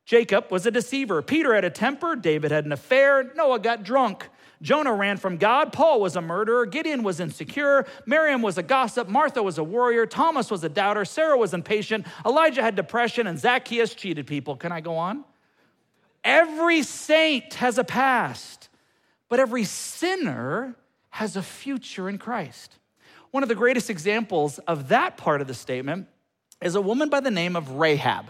Jacob 0.04 0.52
was 0.52 0.66
a 0.66 0.72
deceiver. 0.72 1.22
Peter 1.22 1.56
had 1.56 1.64
a 1.64 1.70
temper. 1.70 2.18
David 2.18 2.52
had 2.52 2.66
an 2.66 2.74
affair. 2.74 3.32
Noah 3.34 3.60
got 3.60 3.84
drunk. 3.84 4.28
Jonah 4.62 4.94
ran 4.94 5.16
from 5.16 5.38
God. 5.38 5.72
Paul 5.72 6.02
was 6.02 6.18
a 6.18 6.22
murderer. 6.22 6.66
Gideon 6.66 7.02
was 7.02 7.22
insecure. 7.22 7.86
Miriam 8.06 8.42
was 8.42 8.58
a 8.58 8.64
gossip. 8.64 9.08
Martha 9.08 9.42
was 9.42 9.58
a 9.58 9.64
warrior. 9.64 10.06
Thomas 10.06 10.52
was 10.52 10.66
a 10.66 10.70
doubter. 10.70 11.06
Sarah 11.06 11.38
was 11.38 11.54
impatient. 11.54 12.06
Elijah 12.26 12.62
had 12.62 12.76
depression. 12.76 13.26
And 13.26 13.40
Zacchaeus 13.40 13.96
cheated 13.96 14.28
people. 14.28 14.58
Can 14.58 14.74
I 14.74 14.82
go 14.82 14.98
on? 14.98 15.24
Every 16.26 16.84
saint 16.84 17.54
has 17.54 17.78
a 17.78 17.86
past. 17.86 18.67
But 19.30 19.40
every 19.40 19.64
sinner 19.64 20.76
has 21.10 21.36
a 21.36 21.42
future 21.42 22.10
in 22.10 22.18
Christ. 22.18 22.78
One 23.32 23.44
of 23.44 23.50
the 23.50 23.56
greatest 23.56 23.90
examples 23.90 24.60
of 24.60 24.90
that 24.90 25.18
part 25.18 25.42
of 25.42 25.48
the 25.48 25.54
statement 25.54 26.08
is 26.62 26.76
a 26.76 26.82
woman 26.82 27.10
by 27.10 27.20
the 27.20 27.32
name 27.32 27.56
of 27.56 27.72
Rahab. 27.72 28.26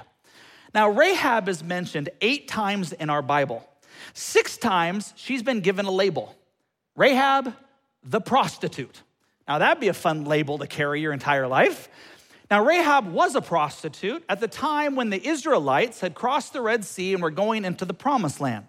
Now, 0.73 0.89
Rahab 0.89 1.47
is 1.47 1.63
mentioned 1.63 2.09
eight 2.21 2.47
times 2.47 2.93
in 2.93 3.09
our 3.09 3.21
Bible. 3.21 3.67
Six 4.13 4.57
times 4.57 5.13
she's 5.15 5.43
been 5.43 5.61
given 5.61 5.85
a 5.85 5.91
label 5.91 6.35
Rahab 6.95 7.53
the 8.03 8.19
prostitute. 8.19 9.03
Now, 9.47 9.59
that'd 9.59 9.79
be 9.79 9.87
a 9.87 9.93
fun 9.93 10.25
label 10.25 10.57
to 10.57 10.67
carry 10.67 11.01
your 11.01 11.13
entire 11.13 11.47
life. 11.47 11.89
Now, 12.49 12.65
Rahab 12.65 13.11
was 13.11 13.35
a 13.35 13.41
prostitute 13.41 14.23
at 14.29 14.39
the 14.39 14.47
time 14.47 14.95
when 14.95 15.09
the 15.09 15.27
Israelites 15.27 15.99
had 15.99 16.15
crossed 16.15 16.53
the 16.53 16.61
Red 16.61 16.85
Sea 16.85 17.13
and 17.13 17.21
were 17.21 17.31
going 17.31 17.65
into 17.65 17.85
the 17.85 17.93
promised 17.93 18.39
land. 18.39 18.65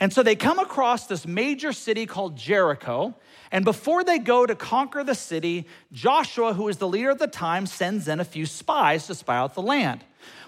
And 0.00 0.12
so 0.12 0.22
they 0.22 0.36
come 0.36 0.58
across 0.58 1.06
this 1.06 1.26
major 1.26 1.72
city 1.72 2.06
called 2.06 2.36
Jericho. 2.36 3.14
And 3.50 3.64
before 3.64 4.04
they 4.04 4.18
go 4.18 4.44
to 4.44 4.54
conquer 4.54 5.04
the 5.04 5.14
city, 5.14 5.66
Joshua, 5.92 6.52
who 6.52 6.68
is 6.68 6.78
the 6.78 6.88
leader 6.88 7.10
at 7.10 7.18
the 7.18 7.26
time, 7.26 7.66
sends 7.66 8.08
in 8.08 8.20
a 8.20 8.24
few 8.24 8.46
spies 8.46 9.06
to 9.06 9.14
spy 9.14 9.36
out 9.36 9.54
the 9.54 9.62
land. 9.62 10.04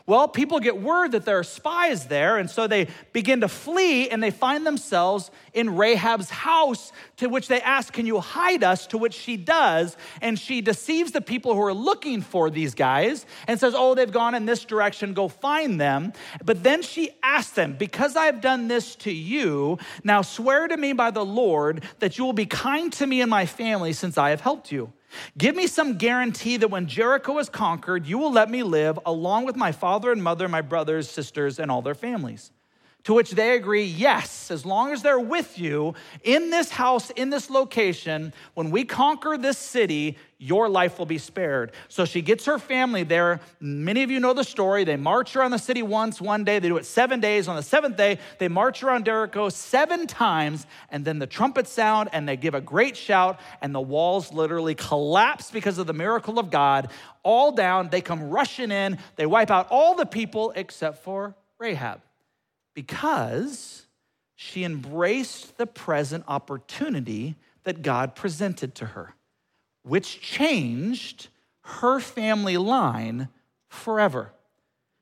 Well, 0.08 0.26
people 0.26 0.58
get 0.58 0.80
word 0.80 1.12
that 1.12 1.26
there 1.26 1.38
are 1.38 1.44
spies 1.44 2.06
there, 2.06 2.38
and 2.38 2.48
so 2.48 2.66
they 2.66 2.88
begin 3.12 3.42
to 3.42 3.48
flee 3.48 4.08
and 4.08 4.22
they 4.22 4.30
find 4.30 4.66
themselves 4.66 5.30
in 5.52 5.76
Rahab's 5.76 6.30
house, 6.30 6.92
to 7.18 7.28
which 7.28 7.48
they 7.48 7.60
ask, 7.60 7.92
Can 7.92 8.06
you 8.06 8.18
hide 8.20 8.64
us? 8.64 8.86
To 8.86 8.96
which 8.96 9.12
she 9.12 9.36
does. 9.36 9.96
And 10.22 10.38
she 10.38 10.62
deceives 10.62 11.12
the 11.12 11.20
people 11.20 11.54
who 11.54 11.60
are 11.60 11.74
looking 11.74 12.22
for 12.22 12.48
these 12.48 12.74
guys 12.74 13.26
and 13.46 13.60
says, 13.60 13.74
Oh, 13.76 13.94
they've 13.94 14.10
gone 14.10 14.34
in 14.34 14.46
this 14.46 14.64
direction, 14.64 15.12
go 15.12 15.28
find 15.28 15.78
them. 15.78 16.14
But 16.42 16.62
then 16.62 16.80
she 16.80 17.10
asks 17.22 17.52
them, 17.52 17.74
Because 17.74 18.16
I've 18.16 18.40
done 18.40 18.68
this 18.68 18.94
to 18.96 19.12
you, 19.12 19.78
now 20.04 20.22
swear 20.22 20.68
to 20.68 20.76
me 20.78 20.94
by 20.94 21.10
the 21.10 21.24
Lord 21.24 21.84
that 21.98 22.16
you 22.16 22.24
will 22.24 22.32
be 22.32 22.46
kind 22.46 22.90
to 22.94 23.06
me 23.06 23.20
and 23.20 23.28
my 23.28 23.44
family 23.44 23.92
since 23.92 24.16
I 24.16 24.30
have 24.30 24.40
helped 24.40 24.72
you. 24.72 24.92
Give 25.36 25.54
me 25.54 25.66
some 25.66 25.98
guarantee 25.98 26.56
that 26.58 26.68
when 26.68 26.86
Jericho 26.86 27.38
is 27.38 27.48
conquered, 27.48 28.06
you 28.06 28.18
will 28.18 28.32
let 28.32 28.50
me 28.50 28.62
live 28.62 28.98
along 29.06 29.46
with 29.46 29.56
my 29.56 29.72
father 29.72 30.12
and 30.12 30.22
mother, 30.22 30.48
my 30.48 30.60
brothers, 30.60 31.08
sisters, 31.08 31.58
and 31.58 31.70
all 31.70 31.82
their 31.82 31.94
families. 31.94 32.50
To 33.04 33.14
which 33.14 33.30
they 33.30 33.54
agree, 33.54 33.84
yes, 33.84 34.50
as 34.50 34.66
long 34.66 34.92
as 34.92 35.02
they're 35.02 35.20
with 35.20 35.58
you 35.58 35.94
in 36.24 36.50
this 36.50 36.68
house, 36.68 37.10
in 37.10 37.30
this 37.30 37.48
location, 37.48 38.34
when 38.54 38.70
we 38.70 38.84
conquer 38.84 39.38
this 39.38 39.56
city, 39.56 40.18
your 40.36 40.68
life 40.68 40.98
will 40.98 41.06
be 41.06 41.16
spared. 41.16 41.72
So 41.88 42.04
she 42.04 42.20
gets 42.22 42.44
her 42.44 42.58
family 42.58 43.04
there. 43.04 43.40
Many 43.60 44.02
of 44.02 44.10
you 44.10 44.20
know 44.20 44.34
the 44.34 44.44
story. 44.44 44.84
They 44.84 44.96
march 44.96 45.36
around 45.36 45.52
the 45.52 45.58
city 45.58 45.82
once, 45.82 46.20
one 46.20 46.44
day. 46.44 46.58
They 46.58 46.68
do 46.68 46.76
it 46.76 46.84
seven 46.84 47.20
days. 47.20 47.48
On 47.48 47.56
the 47.56 47.62
seventh 47.62 47.96
day, 47.96 48.18
they 48.38 48.48
march 48.48 48.82
around 48.82 49.04
Jericho 49.04 49.48
seven 49.48 50.06
times, 50.06 50.66
and 50.90 51.04
then 51.04 51.18
the 51.18 51.26
trumpets 51.26 51.70
sound, 51.70 52.10
and 52.12 52.28
they 52.28 52.36
give 52.36 52.54
a 52.54 52.60
great 52.60 52.96
shout, 52.96 53.40
and 53.62 53.74
the 53.74 53.80
walls 53.80 54.32
literally 54.32 54.74
collapse 54.74 55.50
because 55.50 55.78
of 55.78 55.86
the 55.86 55.94
miracle 55.94 56.38
of 56.38 56.50
God. 56.50 56.90
All 57.22 57.52
down, 57.52 57.88
they 57.88 58.00
come 58.00 58.28
rushing 58.28 58.70
in. 58.70 58.98
They 59.16 59.26
wipe 59.26 59.50
out 59.50 59.68
all 59.70 59.94
the 59.94 60.06
people 60.06 60.52
except 60.56 61.04
for 61.04 61.34
Rahab 61.58 62.00
because 62.78 63.86
she 64.36 64.62
embraced 64.62 65.58
the 65.58 65.66
present 65.66 66.22
opportunity 66.28 67.34
that 67.64 67.82
God 67.82 68.14
presented 68.14 68.76
to 68.76 68.86
her, 68.86 69.16
which 69.82 70.20
changed 70.20 71.26
her 71.62 71.98
family 71.98 72.56
line 72.56 73.30
forever. 73.66 74.30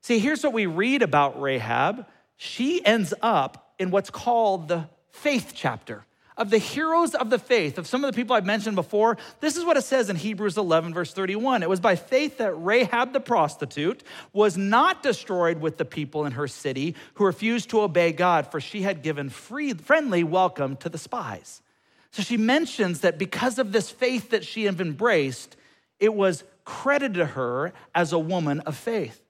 See, 0.00 0.20
here's 0.20 0.42
what 0.42 0.54
we 0.54 0.64
read 0.64 1.02
about 1.02 1.38
Rahab. 1.38 2.06
She 2.36 2.82
ends 2.82 3.12
up 3.20 3.74
in 3.78 3.90
what's 3.90 4.08
called 4.08 4.68
the 4.68 4.88
faith 5.10 5.52
chapter 5.54 6.06
of 6.36 6.50
the 6.50 6.58
heroes 6.58 7.14
of 7.14 7.30
the 7.30 7.38
faith, 7.38 7.78
of 7.78 7.86
some 7.86 8.04
of 8.04 8.12
the 8.12 8.16
people 8.16 8.36
I've 8.36 8.44
mentioned 8.44 8.76
before, 8.76 9.16
this 9.40 9.56
is 9.56 9.64
what 9.64 9.76
it 9.76 9.84
says 9.84 10.10
in 10.10 10.16
Hebrews 10.16 10.58
11, 10.58 10.92
verse 10.92 11.12
31. 11.12 11.62
It 11.62 11.68
was 11.68 11.80
by 11.80 11.96
faith 11.96 12.38
that 12.38 12.52
Rahab 12.52 13.12
the 13.12 13.20
prostitute 13.20 14.02
was 14.32 14.56
not 14.56 15.02
destroyed 15.02 15.60
with 15.60 15.78
the 15.78 15.84
people 15.84 16.26
in 16.26 16.32
her 16.32 16.46
city 16.46 16.94
who 17.14 17.24
refused 17.24 17.70
to 17.70 17.80
obey 17.80 18.12
God, 18.12 18.50
for 18.50 18.60
she 18.60 18.82
had 18.82 19.02
given 19.02 19.30
free, 19.30 19.72
friendly 19.72 20.24
welcome 20.24 20.76
to 20.76 20.88
the 20.88 20.98
spies. 20.98 21.62
So 22.10 22.22
she 22.22 22.36
mentions 22.36 23.00
that 23.00 23.18
because 23.18 23.58
of 23.58 23.72
this 23.72 23.90
faith 23.90 24.30
that 24.30 24.44
she 24.44 24.64
had 24.64 24.80
embraced, 24.80 25.56
it 25.98 26.14
was 26.14 26.44
credited 26.64 27.14
to 27.14 27.26
her 27.26 27.72
as 27.94 28.12
a 28.12 28.18
woman 28.18 28.60
of 28.60 28.76
faith. 28.76 29.22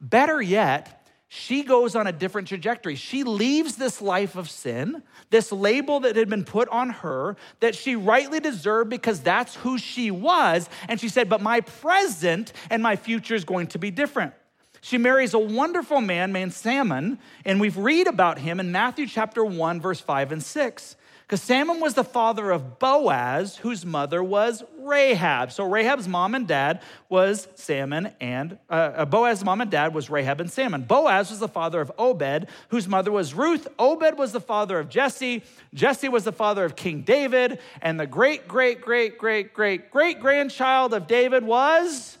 Better 0.00 0.42
yet, 0.42 1.01
she 1.34 1.62
goes 1.62 1.96
on 1.96 2.06
a 2.06 2.12
different 2.12 2.46
trajectory. 2.46 2.94
She 2.94 3.24
leaves 3.24 3.76
this 3.76 4.02
life 4.02 4.36
of 4.36 4.50
sin, 4.50 5.02
this 5.30 5.50
label 5.50 6.00
that 6.00 6.14
had 6.14 6.28
been 6.28 6.44
put 6.44 6.68
on 6.68 6.90
her 6.90 7.38
that 7.60 7.74
she 7.74 7.96
rightly 7.96 8.38
deserved 8.38 8.90
because 8.90 9.20
that's 9.20 9.54
who 9.54 9.78
she 9.78 10.10
was. 10.10 10.68
And 10.90 11.00
she 11.00 11.08
said, 11.08 11.30
But 11.30 11.40
my 11.40 11.62
present 11.62 12.52
and 12.68 12.82
my 12.82 12.96
future 12.96 13.34
is 13.34 13.46
going 13.46 13.68
to 13.68 13.78
be 13.78 13.90
different. 13.90 14.34
She 14.82 14.98
marries 14.98 15.32
a 15.32 15.38
wonderful 15.38 16.02
man 16.02 16.32
named 16.32 16.52
Salmon, 16.52 17.18
and 17.46 17.58
we 17.62 17.70
read 17.70 18.08
about 18.08 18.40
him 18.40 18.60
in 18.60 18.70
Matthew 18.70 19.06
chapter 19.06 19.42
1, 19.42 19.80
verse 19.80 20.00
5 20.00 20.32
and 20.32 20.42
6. 20.42 20.96
Because 21.32 21.44
Salmon 21.44 21.80
was 21.80 21.94
the 21.94 22.04
father 22.04 22.50
of 22.50 22.78
Boaz, 22.78 23.56
whose 23.56 23.86
mother 23.86 24.22
was 24.22 24.62
Rahab. 24.80 25.50
So 25.50 25.64
Rahab's 25.64 26.06
mom 26.06 26.34
and 26.34 26.46
dad 26.46 26.82
was 27.08 27.48
Salmon, 27.54 28.12
and 28.20 28.58
uh, 28.68 28.74
uh, 28.96 29.04
Boaz's 29.06 29.42
mom 29.42 29.62
and 29.62 29.70
dad 29.70 29.94
was 29.94 30.10
Rahab 30.10 30.42
and 30.42 30.50
Salmon. 30.50 30.82
Boaz 30.82 31.30
was 31.30 31.38
the 31.38 31.48
father 31.48 31.80
of 31.80 31.90
Obed, 31.96 32.48
whose 32.68 32.86
mother 32.86 33.10
was 33.10 33.32
Ruth. 33.32 33.66
Obed 33.78 34.18
was 34.18 34.32
the 34.32 34.42
father 34.42 34.78
of 34.78 34.90
Jesse. 34.90 35.42
Jesse 35.72 36.10
was 36.10 36.24
the 36.24 36.32
father 36.32 36.66
of 36.66 36.76
King 36.76 37.00
David. 37.00 37.60
And 37.80 37.98
the 37.98 38.06
great, 38.06 38.46
great, 38.46 38.82
great, 38.82 39.16
great, 39.16 39.54
great, 39.54 39.90
great 39.90 40.20
grandchild 40.20 40.92
of 40.92 41.06
David 41.06 41.44
was 41.44 42.18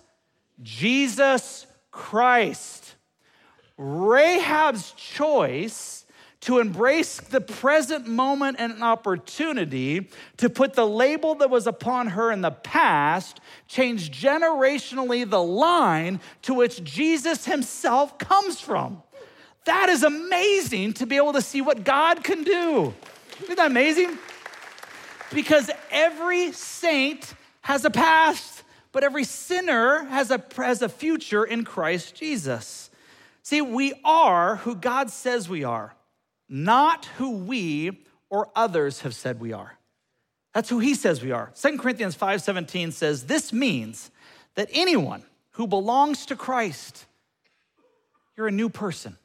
Jesus 0.62 1.66
Christ. 1.90 2.94
Rahab's 3.76 4.92
choice 4.92 6.01
to 6.42 6.58
embrace 6.58 7.18
the 7.18 7.40
present 7.40 8.06
moment 8.06 8.56
and 8.58 8.82
opportunity 8.82 10.08
to 10.36 10.50
put 10.50 10.74
the 10.74 10.86
label 10.86 11.36
that 11.36 11.48
was 11.48 11.66
upon 11.66 12.08
her 12.08 12.32
in 12.32 12.40
the 12.40 12.50
past, 12.50 13.40
change 13.68 14.10
generationally 14.10 15.28
the 15.28 15.42
line 15.42 16.20
to 16.42 16.52
which 16.52 16.82
Jesus 16.82 17.44
himself 17.44 18.18
comes 18.18 18.60
from. 18.60 19.02
That 19.64 19.88
is 19.88 20.02
amazing 20.02 20.94
to 20.94 21.06
be 21.06 21.16
able 21.16 21.32
to 21.34 21.42
see 21.42 21.60
what 21.60 21.84
God 21.84 22.24
can 22.24 22.42
do. 22.42 22.92
Isn't 23.44 23.56
that 23.56 23.70
amazing? 23.70 24.18
Because 25.32 25.70
every 25.92 26.50
saint 26.50 27.34
has 27.60 27.84
a 27.84 27.90
past, 27.90 28.64
but 28.90 29.04
every 29.04 29.24
sinner 29.24 30.04
has 30.06 30.32
a, 30.32 30.42
has 30.56 30.82
a 30.82 30.88
future 30.88 31.44
in 31.44 31.64
Christ 31.64 32.16
Jesus. 32.16 32.90
See, 33.44 33.60
we 33.60 33.92
are 34.04 34.56
who 34.56 34.74
God 34.74 35.08
says 35.10 35.48
we 35.48 35.62
are, 35.62 35.94
not 36.52 37.06
who 37.16 37.30
we 37.30 38.04
or 38.28 38.50
others 38.54 39.00
have 39.00 39.14
said 39.14 39.40
we 39.40 39.52
are. 39.52 39.78
That's 40.54 40.68
who 40.68 40.78
he 40.78 40.94
says 40.94 41.22
we 41.22 41.32
are. 41.32 41.50
2 41.54 41.78
Corinthians 41.78 42.14
5:17 42.14 42.92
says 42.92 43.24
this 43.24 43.52
means 43.52 44.10
that 44.54 44.68
anyone 44.72 45.24
who 45.52 45.66
belongs 45.66 46.26
to 46.26 46.36
Christ 46.36 47.06
you're 48.36 48.48
a 48.48 48.52
new 48.52 48.68
person. 48.68 49.16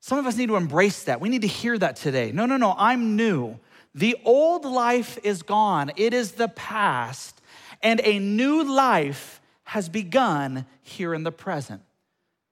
Some 0.00 0.18
of 0.18 0.26
us 0.26 0.36
need 0.36 0.48
to 0.48 0.56
embrace 0.56 1.04
that. 1.04 1.20
We 1.20 1.28
need 1.28 1.42
to 1.42 1.48
hear 1.48 1.76
that 1.78 1.96
today. 1.96 2.32
No, 2.32 2.46
no, 2.46 2.56
no, 2.56 2.74
I'm 2.78 3.16
new. 3.16 3.58
The 3.94 4.16
old 4.24 4.64
life 4.64 5.18
is 5.22 5.42
gone, 5.42 5.92
it 5.96 6.14
is 6.14 6.32
the 6.32 6.48
past, 6.48 7.40
and 7.82 8.00
a 8.04 8.18
new 8.18 8.62
life 8.64 9.40
has 9.64 9.88
begun 9.88 10.64
here 10.82 11.12
in 11.12 11.24
the 11.24 11.32
present. 11.32 11.82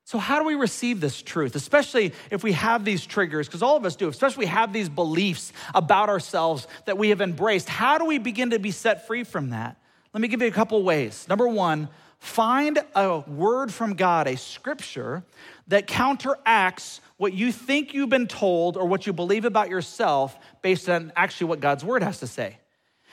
So, 0.09 0.17
how 0.17 0.39
do 0.39 0.47
we 0.47 0.55
receive 0.55 1.03
this 1.03 1.21
truth, 1.21 1.55
especially 1.55 2.15
if 2.31 2.43
we 2.43 2.53
have 2.53 2.83
these 2.83 3.05
triggers? 3.05 3.47
Because 3.47 3.63
all 3.63 3.77
of 3.77 3.85
us 3.85 3.95
do, 3.95 4.09
especially 4.09 4.47
if 4.47 4.51
we 4.51 4.55
have 4.55 4.73
these 4.73 4.89
beliefs 4.89 5.53
about 5.75 6.09
ourselves 6.09 6.67
that 6.87 6.97
we 6.97 7.11
have 7.11 7.21
embraced. 7.21 7.69
How 7.69 7.99
do 7.99 8.07
we 8.07 8.17
begin 8.17 8.49
to 8.53 8.59
be 8.59 8.71
set 8.71 9.07
free 9.07 9.23
from 9.23 9.51
that? 9.51 9.77
Let 10.15 10.23
me 10.23 10.29
give 10.29 10.41
you 10.41 10.49
a 10.49 10.51
couple 10.51 10.83
ways. 10.83 11.27
Number 11.29 11.47
one, 11.47 11.91
find 12.21 12.79
a 12.95 13.19
word 13.19 13.71
from 13.71 13.97
God, 13.97 14.29
a 14.29 14.39
scripture 14.39 15.25
that 15.67 15.87
counteracts 15.87 17.03
what 17.19 17.35
you 17.35 17.53
think 17.53 17.93
you've 17.93 18.09
been 18.09 18.29
told 18.29 18.79
or 18.79 18.87
what 18.87 19.07
you 19.07 19.13
believe 19.13 19.45
about 19.45 19.69
yourself 19.69 20.39
based 20.63 20.89
on 20.89 21.13
actually 21.17 21.49
what 21.49 21.61
God's 21.61 21.85
word 21.85 22.03
has 22.03 22.21
to 22.21 22.27
say. 22.27 22.57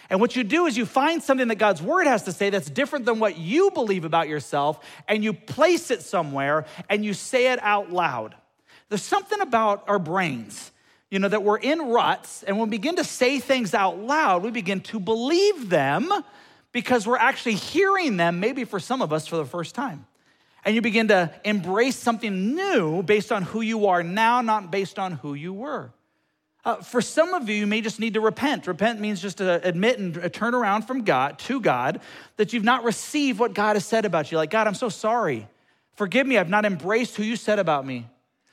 And 0.09 0.19
what 0.19 0.35
you 0.35 0.43
do 0.43 0.65
is 0.65 0.77
you 0.77 0.85
find 0.85 1.21
something 1.21 1.47
that 1.47 1.55
God's 1.55 1.81
word 1.81 2.07
has 2.07 2.23
to 2.23 2.31
say 2.31 2.49
that's 2.49 2.69
different 2.69 3.05
than 3.05 3.19
what 3.19 3.37
you 3.37 3.71
believe 3.71 4.05
about 4.05 4.27
yourself, 4.27 4.83
and 5.07 5.23
you 5.23 5.33
place 5.33 5.91
it 5.91 6.01
somewhere 6.01 6.65
and 6.89 7.03
you 7.03 7.13
say 7.13 7.51
it 7.51 7.59
out 7.61 7.91
loud. 7.91 8.35
There's 8.89 9.01
something 9.01 9.41
about 9.41 9.83
our 9.87 9.99
brains, 9.99 10.71
you 11.09 11.19
know, 11.19 11.27
that 11.27 11.43
we're 11.43 11.57
in 11.57 11.79
ruts, 11.79 12.43
and 12.43 12.57
when 12.57 12.69
we 12.69 12.77
begin 12.77 12.97
to 12.97 13.03
say 13.03 13.39
things 13.39 13.73
out 13.73 13.99
loud, 13.99 14.43
we 14.43 14.51
begin 14.51 14.81
to 14.81 14.99
believe 14.99 15.69
them 15.69 16.11
because 16.71 17.07
we're 17.07 17.17
actually 17.17 17.55
hearing 17.55 18.17
them, 18.17 18.39
maybe 18.39 18.63
for 18.63 18.79
some 18.79 19.01
of 19.01 19.11
us 19.11 19.27
for 19.27 19.37
the 19.37 19.45
first 19.45 19.75
time 19.75 20.05
and 20.65 20.73
you 20.73 20.81
begin 20.81 21.07
to 21.09 21.31
embrace 21.43 21.95
something 21.95 22.55
new 22.55 23.03
based 23.03 23.31
on 23.31 23.43
who 23.43 23.61
you 23.61 23.85
are 23.85 24.01
now, 24.01 24.41
not 24.41 24.71
based 24.71 24.97
on 24.97 25.13
who 25.13 25.35
you 25.35 25.53
were. 25.53 25.91
Uh, 26.65 26.77
for 26.77 26.99
some 26.99 27.35
of 27.35 27.47
you, 27.47 27.55
you 27.55 27.67
may 27.67 27.79
just 27.79 27.99
need 27.99 28.15
to 28.15 28.19
repent. 28.19 28.65
Repent 28.65 28.99
means 28.99 29.21
just 29.21 29.37
to 29.37 29.65
admit 29.65 29.99
and 29.99 30.33
turn 30.33 30.55
around 30.55 30.81
from 30.81 31.03
God 31.03 31.37
to 31.39 31.61
God 31.61 32.01
that 32.37 32.53
you've 32.53 32.63
not 32.63 32.83
received 32.83 33.37
what 33.37 33.53
God 33.53 33.75
has 33.75 33.85
said 33.85 34.03
about 34.03 34.31
you. 34.31 34.37
Like, 34.37 34.49
God, 34.49 34.65
I'm 34.65 34.73
so 34.73 34.89
sorry. 34.89 35.47
Forgive 35.93 36.25
me, 36.25 36.39
I've 36.39 36.49
not 36.49 36.65
embraced 36.65 37.15
who 37.17 37.23
you 37.23 37.35
said 37.35 37.59
about 37.59 37.85
me. 37.85 38.07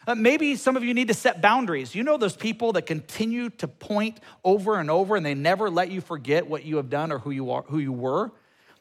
Uh, 0.06 0.14
maybe 0.14 0.56
some 0.56 0.76
of 0.76 0.84
you 0.84 0.92
need 0.92 1.08
to 1.08 1.14
set 1.14 1.40
boundaries. 1.40 1.94
You 1.94 2.02
know 2.02 2.18
those 2.18 2.36
people 2.36 2.72
that 2.72 2.82
continue 2.82 3.48
to 3.50 3.68
point 3.68 4.20
over 4.44 4.78
and 4.78 4.90
over 4.90 5.16
and 5.16 5.24
they 5.24 5.34
never 5.34 5.70
let 5.70 5.90
you 5.90 6.00
forget 6.00 6.46
what 6.46 6.64
you 6.64 6.76
have 6.76 6.90
done 6.90 7.12
or 7.12 7.18
who 7.18 7.30
you 7.30 7.50
are, 7.52 7.62
who 7.62 7.78
you 7.78 7.92
were. 7.92 8.30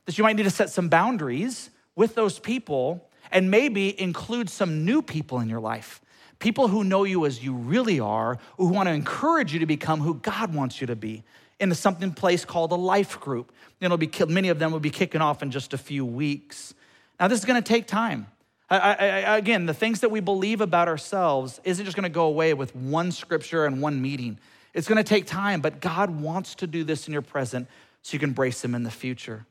That 0.05 0.17
you 0.17 0.23
might 0.23 0.35
need 0.35 0.43
to 0.43 0.49
set 0.49 0.71
some 0.71 0.89
boundaries 0.89 1.69
with 1.95 2.15
those 2.15 2.39
people 2.39 3.07
and 3.31 3.49
maybe 3.49 3.99
include 3.99 4.49
some 4.49 4.83
new 4.83 5.01
people 5.01 5.39
in 5.39 5.47
your 5.47 5.59
life. 5.59 6.00
People 6.41 6.67
who 6.67 6.83
know 6.83 7.03
you 7.03 7.25
as 7.25 7.43
you 7.43 7.53
really 7.53 7.99
are, 7.99 8.37
who 8.57 8.67
want 8.67 8.89
to 8.89 8.93
encourage 8.93 9.53
you 9.53 9.59
to 9.59 9.65
become 9.65 10.01
who 10.01 10.15
God 10.15 10.53
wants 10.53 10.81
you 10.81 10.87
to 10.87 10.95
be 10.95 11.23
in 11.59 11.73
something 11.75 12.11
place 12.11 12.43
called 12.43 12.71
a 12.71 12.75
life 12.75 13.19
group. 13.19 13.53
It'll 13.79 13.95
be 13.95 14.11
many 14.27 14.49
of 14.49 14.57
them 14.59 14.71
will 14.71 14.79
be 14.79 14.89
kicking 14.89 15.21
off 15.21 15.43
in 15.43 15.51
just 15.51 15.73
a 15.73 15.77
few 15.77 16.03
weeks. 16.03 16.73
Now, 17.19 17.27
this 17.27 17.39
is 17.39 17.45
going 17.45 17.61
to 17.61 17.67
take 17.67 17.85
time. 17.85 18.25
I, 18.69 18.77
I, 18.77 18.93
I, 18.93 19.37
again, 19.37 19.67
the 19.67 19.73
things 19.73 19.99
that 19.99 20.09
we 20.09 20.19
believe 20.19 20.61
about 20.61 20.87
ourselves 20.87 21.61
isn't 21.63 21.85
just 21.85 21.95
going 21.95 22.03
to 22.03 22.09
go 22.09 22.25
away 22.25 22.55
with 22.55 22.75
one 22.75 23.11
scripture 23.11 23.65
and 23.65 23.79
one 23.79 24.01
meeting. 24.01 24.39
It's 24.73 24.87
going 24.87 24.97
to 24.97 25.03
take 25.03 25.27
time, 25.27 25.61
but 25.61 25.79
God 25.79 26.21
wants 26.21 26.55
to 26.55 26.67
do 26.67 26.83
this 26.83 27.05
in 27.07 27.13
your 27.13 27.21
present 27.21 27.67
so 28.01 28.15
you 28.15 28.19
can 28.19 28.29
embrace 28.29 28.63
Him 28.63 28.73
in 28.73 28.81
the 28.81 28.91
future. 28.91 29.45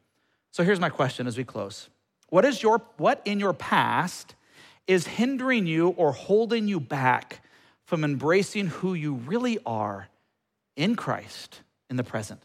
So 0.50 0.64
here's 0.64 0.80
my 0.80 0.90
question 0.90 1.28
as 1.28 1.38
we 1.38 1.44
close 1.44 1.88
what 2.30 2.44
is 2.44 2.62
your 2.62 2.82
what 2.96 3.20
in 3.24 3.38
your 3.38 3.52
past 3.52 4.34
is 4.86 5.06
hindering 5.06 5.66
you 5.66 5.88
or 5.90 6.12
holding 6.12 6.68
you 6.68 6.80
back 6.80 7.42
from 7.84 8.04
embracing 8.04 8.66
who 8.66 8.94
you 8.94 9.14
really 9.14 9.58
are 9.66 10.08
in 10.76 10.96
Christ 10.96 11.60
in 11.88 11.96
the 11.96 12.04
present? 12.04 12.42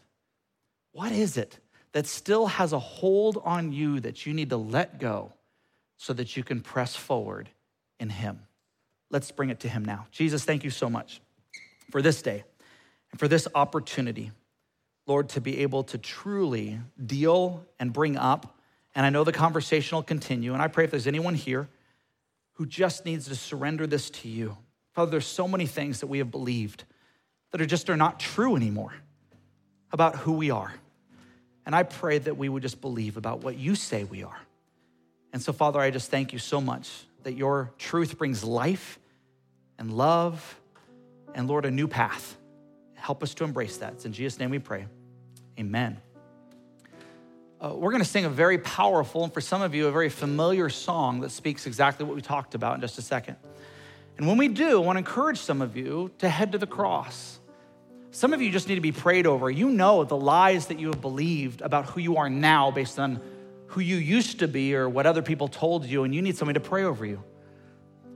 What 0.92 1.12
is 1.12 1.36
it 1.36 1.58
that 1.92 2.06
still 2.06 2.46
has 2.46 2.72
a 2.72 2.78
hold 2.78 3.40
on 3.44 3.72
you 3.72 4.00
that 4.00 4.26
you 4.26 4.34
need 4.34 4.50
to 4.50 4.56
let 4.56 4.98
go 4.98 5.32
so 5.96 6.12
that 6.12 6.36
you 6.36 6.44
can 6.44 6.60
press 6.60 6.94
forward 6.96 7.48
in 7.98 8.10
Him? 8.10 8.40
Let's 9.10 9.30
bring 9.30 9.50
it 9.50 9.60
to 9.60 9.68
Him 9.68 9.84
now. 9.84 10.06
Jesus, 10.10 10.44
thank 10.44 10.64
you 10.64 10.70
so 10.70 10.90
much 10.90 11.20
for 11.90 12.02
this 12.02 12.22
day 12.22 12.44
and 13.10 13.20
for 13.20 13.28
this 13.28 13.46
opportunity, 13.54 14.32
Lord, 15.06 15.28
to 15.30 15.40
be 15.40 15.58
able 15.58 15.84
to 15.84 15.98
truly 15.98 16.80
deal 17.04 17.64
and 17.78 17.92
bring 17.92 18.16
up 18.16 18.56
and 18.96 19.04
I 19.04 19.10
know 19.10 19.24
the 19.24 19.32
conversation 19.32 19.94
will 19.96 20.02
continue. 20.02 20.54
And 20.54 20.62
I 20.62 20.68
pray 20.68 20.84
if 20.84 20.90
there's 20.90 21.06
anyone 21.06 21.34
here 21.34 21.68
who 22.56 22.66
just 22.66 23.04
needs 23.04 23.28
to 23.28 23.34
surrender 23.34 23.86
this 23.86 24.10
to 24.10 24.28
you. 24.28 24.56
Father, 24.92 25.10
there's 25.10 25.26
so 25.26 25.46
many 25.46 25.66
things 25.66 26.00
that 26.00 26.06
we 26.06 26.18
have 26.18 26.30
believed 26.30 26.84
that 27.50 27.60
are 27.60 27.66
just 27.66 27.88
are 27.90 27.96
not 27.96 28.18
true 28.18 28.56
anymore 28.56 28.94
about 29.92 30.16
who 30.16 30.32
we 30.32 30.50
are. 30.50 30.74
And 31.64 31.74
I 31.74 31.82
pray 31.82 32.18
that 32.18 32.36
we 32.36 32.48
would 32.48 32.62
just 32.62 32.80
believe 32.80 33.16
about 33.16 33.42
what 33.42 33.58
you 33.58 33.74
say 33.74 34.04
we 34.04 34.22
are. 34.22 34.38
And 35.32 35.42
so, 35.42 35.52
Father, 35.52 35.80
I 35.80 35.90
just 35.90 36.10
thank 36.10 36.32
you 36.32 36.38
so 36.38 36.60
much 36.60 36.90
that 37.24 37.34
your 37.34 37.72
truth 37.78 38.16
brings 38.16 38.42
life 38.42 38.98
and 39.78 39.92
love 39.92 40.58
and, 41.34 41.48
Lord, 41.48 41.66
a 41.66 41.70
new 41.70 41.88
path. 41.88 42.36
Help 42.94 43.22
us 43.22 43.34
to 43.34 43.44
embrace 43.44 43.76
that. 43.78 43.94
It's 43.94 44.06
in 44.06 44.12
Jesus' 44.12 44.38
name 44.38 44.50
we 44.50 44.58
pray. 44.58 44.86
Amen 45.58 46.00
uh, 47.60 47.72
we're 47.74 47.90
going 47.90 48.02
to 48.02 48.08
sing 48.08 48.24
a 48.24 48.30
very 48.30 48.58
powerful, 48.58 49.24
and 49.24 49.32
for 49.32 49.40
some 49.40 49.62
of 49.62 49.74
you, 49.74 49.86
a 49.86 49.92
very 49.92 50.10
familiar 50.10 50.68
song 50.68 51.20
that 51.20 51.30
speaks 51.30 51.66
exactly 51.66 52.04
what 52.04 52.14
we 52.14 52.20
talked 52.20 52.54
about 52.54 52.74
in 52.74 52.80
just 52.80 52.98
a 52.98 53.02
second. 53.02 53.36
And 54.18 54.26
when 54.26 54.36
we 54.36 54.48
do, 54.48 54.82
I 54.82 54.84
want 54.84 54.96
to 54.96 54.98
encourage 54.98 55.38
some 55.38 55.62
of 55.62 55.76
you 55.76 56.10
to 56.18 56.28
head 56.28 56.52
to 56.52 56.58
the 56.58 56.66
cross. 56.66 57.38
Some 58.10 58.32
of 58.32 58.40
you 58.40 58.50
just 58.50 58.68
need 58.68 58.76
to 58.76 58.80
be 58.80 58.92
prayed 58.92 59.26
over. 59.26 59.50
You 59.50 59.70
know 59.70 60.04
the 60.04 60.16
lies 60.16 60.66
that 60.66 60.78
you 60.78 60.88
have 60.88 61.00
believed 61.00 61.60
about 61.60 61.86
who 61.86 62.00
you 62.00 62.16
are 62.16 62.30
now 62.30 62.70
based 62.70 62.98
on 62.98 63.20
who 63.68 63.80
you 63.80 63.96
used 63.96 64.38
to 64.40 64.48
be 64.48 64.74
or 64.74 64.88
what 64.88 65.06
other 65.06 65.22
people 65.22 65.48
told 65.48 65.84
you, 65.86 66.04
and 66.04 66.14
you 66.14 66.22
need 66.22 66.36
somebody 66.36 66.58
to 66.58 66.66
pray 66.66 66.84
over 66.84 67.04
you. 67.04 67.22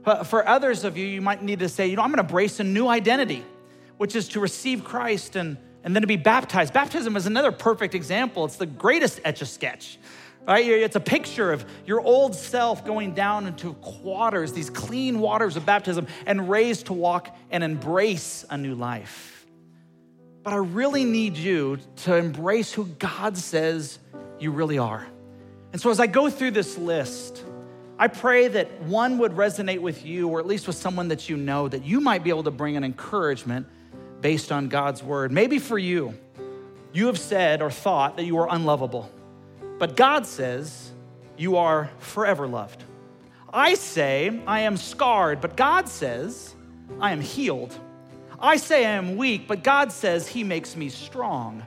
But 0.03 0.25
for 0.25 0.47
others 0.47 0.83
of 0.83 0.97
you, 0.97 1.05
you 1.05 1.21
might 1.21 1.43
need 1.43 1.59
to 1.59 1.69
say, 1.69 1.87
you 1.87 1.95
know, 1.95 2.01
I'm 2.03 2.09
going 2.09 2.17
to 2.17 2.23
embrace 2.23 2.59
a 2.59 2.63
new 2.63 2.87
identity, 2.87 3.43
which 3.97 4.15
is 4.15 4.29
to 4.29 4.39
receive 4.39 4.83
Christ 4.83 5.35
and 5.35 5.57
and 5.83 5.95
then 5.95 6.01
to 6.01 6.07
be 6.07 6.17
baptized. 6.17 6.73
Baptism 6.73 7.15
is 7.15 7.25
another 7.25 7.51
perfect 7.51 7.95
example. 7.95 8.45
It's 8.45 8.57
the 8.57 8.65
greatest 8.65 9.19
etch 9.23 9.41
a 9.41 9.45
sketch, 9.45 9.97
right? 10.47 10.65
It's 10.65 10.95
a 10.95 11.01
picture 11.01 11.51
of 11.51 11.65
your 11.85 12.01
old 12.01 12.35
self 12.35 12.85
going 12.85 13.13
down 13.13 13.47
into 13.47 13.75
waters, 14.03 14.53
these 14.53 14.69
clean 14.69 15.19
waters 15.19 15.55
of 15.57 15.65
baptism, 15.65 16.07
and 16.25 16.49
raised 16.49 16.87
to 16.87 16.93
walk 16.93 17.35
and 17.49 17.63
embrace 17.63 18.45
a 18.49 18.57
new 18.57 18.75
life. 18.75 19.45
But 20.43 20.53
I 20.53 20.57
really 20.57 21.05
need 21.05 21.37
you 21.37 21.77
to 21.97 22.15
embrace 22.15 22.73
who 22.73 22.85
God 22.85 23.37
says 23.37 23.99
you 24.39 24.51
really 24.51 24.77
are. 24.77 25.05
And 25.71 25.79
so 25.79 25.89
as 25.89 25.99
I 25.99 26.07
go 26.07 26.29
through 26.29 26.51
this 26.51 26.77
list, 26.77 27.43
I 27.97 28.07
pray 28.07 28.47
that 28.47 28.81
one 28.81 29.19
would 29.19 29.33
resonate 29.33 29.79
with 29.79 30.03
you, 30.03 30.27
or 30.27 30.39
at 30.39 30.47
least 30.47 30.65
with 30.65 30.75
someone 30.75 31.09
that 31.09 31.29
you 31.29 31.37
know, 31.37 31.67
that 31.67 31.85
you 31.85 32.01
might 32.01 32.23
be 32.23 32.31
able 32.31 32.43
to 32.43 32.51
bring 32.51 32.75
an 32.75 32.83
encouragement 32.83 33.67
based 34.21 34.51
on 34.51 34.69
God's 34.69 35.03
word. 35.03 35.31
Maybe 35.31 35.59
for 35.59 35.77
you, 35.77 36.13
you 36.93 37.07
have 37.07 37.19
said 37.19 37.61
or 37.61 37.71
thought 37.71 38.17
that 38.17 38.23
you 38.23 38.37
are 38.37 38.47
unlovable, 38.49 39.09
but 39.79 39.95
God 39.95 40.25
says 40.25 40.91
you 41.37 41.57
are 41.57 41.89
forever 41.99 42.47
loved. 42.47 42.83
I 43.53 43.73
say 43.73 44.39
I 44.47 44.61
am 44.61 44.77
scarred, 44.77 45.41
but 45.41 45.57
God 45.57 45.89
says 45.89 46.55
I 46.99 47.11
am 47.11 47.21
healed. 47.21 47.77
I 48.39 48.57
say 48.57 48.85
I 48.85 48.91
am 48.91 49.17
weak, 49.17 49.47
but 49.47 49.63
God 49.63 49.91
says 49.91 50.27
He 50.27 50.43
makes 50.43 50.75
me 50.75 50.89
strong. 50.89 51.65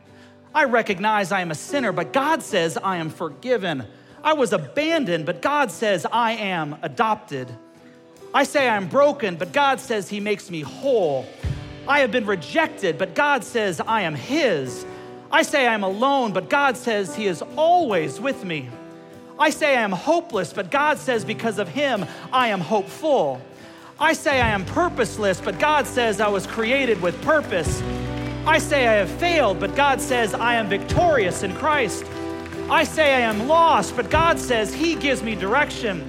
I 0.54 0.64
recognize 0.64 1.32
I 1.32 1.40
am 1.40 1.50
a 1.50 1.54
sinner, 1.54 1.92
but 1.92 2.12
God 2.12 2.42
says 2.42 2.78
I 2.82 2.96
am 2.96 3.10
forgiven. 3.10 3.84
I 4.22 4.32
was 4.34 4.52
abandoned, 4.52 5.26
but 5.26 5.42
God 5.42 5.70
says 5.70 6.06
I 6.10 6.32
am 6.32 6.78
adopted. 6.82 7.48
I 8.32 8.44
say 8.44 8.68
I 8.68 8.76
am 8.76 8.88
broken, 8.88 9.36
but 9.36 9.52
God 9.52 9.80
says 9.80 10.08
He 10.08 10.20
makes 10.20 10.50
me 10.50 10.60
whole. 10.60 11.26
I 11.86 12.00
have 12.00 12.10
been 12.10 12.26
rejected, 12.26 12.96
but 12.96 13.14
God 13.14 13.44
says 13.44 13.80
I 13.80 14.02
am 14.02 14.14
His. 14.14 14.86
I 15.30 15.42
say 15.42 15.66
I 15.66 15.74
am 15.74 15.82
alone, 15.82 16.32
but 16.32 16.48
God 16.48 16.76
says 16.76 17.14
He 17.14 17.26
is 17.26 17.42
always 17.56 18.20
with 18.20 18.44
me. 18.44 18.68
I 19.38 19.50
say 19.50 19.76
I 19.76 19.82
am 19.82 19.92
hopeless, 19.92 20.52
but 20.52 20.70
God 20.70 20.98
says 20.98 21.24
because 21.24 21.58
of 21.58 21.68
Him, 21.68 22.06
I 22.32 22.48
am 22.48 22.60
hopeful. 22.60 23.40
I 23.98 24.12
say 24.12 24.40
I 24.40 24.50
am 24.50 24.64
purposeless, 24.64 25.40
but 25.40 25.58
God 25.58 25.86
says 25.86 26.20
I 26.20 26.28
was 26.28 26.46
created 26.46 27.02
with 27.02 27.20
purpose. 27.22 27.82
I 28.46 28.58
say 28.58 28.86
I 28.86 28.94
have 28.94 29.10
failed, 29.10 29.60
but 29.60 29.74
God 29.74 30.00
says 30.00 30.34
I 30.34 30.54
am 30.54 30.68
victorious 30.68 31.42
in 31.42 31.54
Christ. 31.54 32.04
I 32.70 32.84
say 32.84 33.14
I 33.14 33.20
am 33.20 33.46
lost, 33.46 33.94
but 33.94 34.10
God 34.10 34.38
says 34.38 34.72
He 34.72 34.94
gives 34.94 35.22
me 35.22 35.34
direction. 35.34 36.02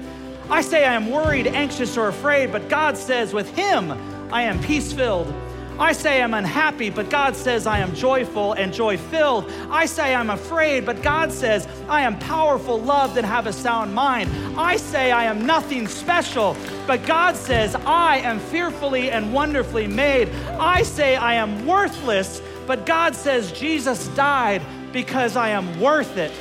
I 0.50 0.62
say 0.62 0.86
I 0.86 0.94
am 0.94 1.10
worried, 1.10 1.48
anxious, 1.48 1.98
or 1.98 2.08
afraid, 2.08 2.52
but 2.52 2.70
God 2.70 2.98
says 2.98 3.34
with 3.34 3.54
Him 3.56 3.92
I 4.32 4.44
am 4.44 4.62
peace 4.62 4.94
filled. 4.94 5.34
I 5.78 5.92
say 5.92 6.22
I'm 6.22 6.34
unhappy, 6.34 6.90
but 6.90 7.10
God 7.10 7.36
says 7.36 7.68
I 7.68 7.80
am 7.80 7.94
joyful 7.94 8.54
and 8.54 8.74
joy 8.74 8.98
filled. 8.98 9.52
I 9.70 9.86
say 9.86 10.16
I'm 10.16 10.30
afraid, 10.30 10.86
but 10.86 11.02
God 11.02 11.34
says 11.34 11.68
I 11.90 12.02
am 12.02 12.18
powerful, 12.18 12.80
loved, 12.80 13.18
and 13.18 13.26
have 13.26 13.46
a 13.46 13.52
sound 13.52 13.94
mind. 13.94 14.30
I 14.58 14.78
say 14.78 15.12
I 15.12 15.26
am 15.26 15.46
nothing 15.46 15.88
special, 15.88 16.56
but 16.88 17.06
God 17.06 17.36
says 17.36 17.76
I 17.76 18.18
am 18.20 18.40
fearfully 18.40 19.12
and 19.12 19.34
wonderfully 19.34 19.88
made. 19.88 20.30
I 20.60 20.84
say 20.84 21.18
I 21.18 21.34
am 21.34 21.66
worthless, 21.66 22.42
but 22.66 22.86
God 22.86 23.14
says 23.14 23.52
Jesus 23.52 24.08
died 24.10 24.62
because 24.94 25.36
I 25.36 25.50
am 25.50 25.80
worth 25.82 26.16
it. 26.16 26.32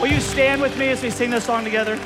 Will 0.00 0.08
you 0.08 0.20
stand 0.20 0.62
with 0.62 0.76
me 0.78 0.88
as 0.88 1.02
we 1.02 1.10
sing 1.10 1.30
this 1.30 1.44
song 1.44 1.64
together? 1.64 2.00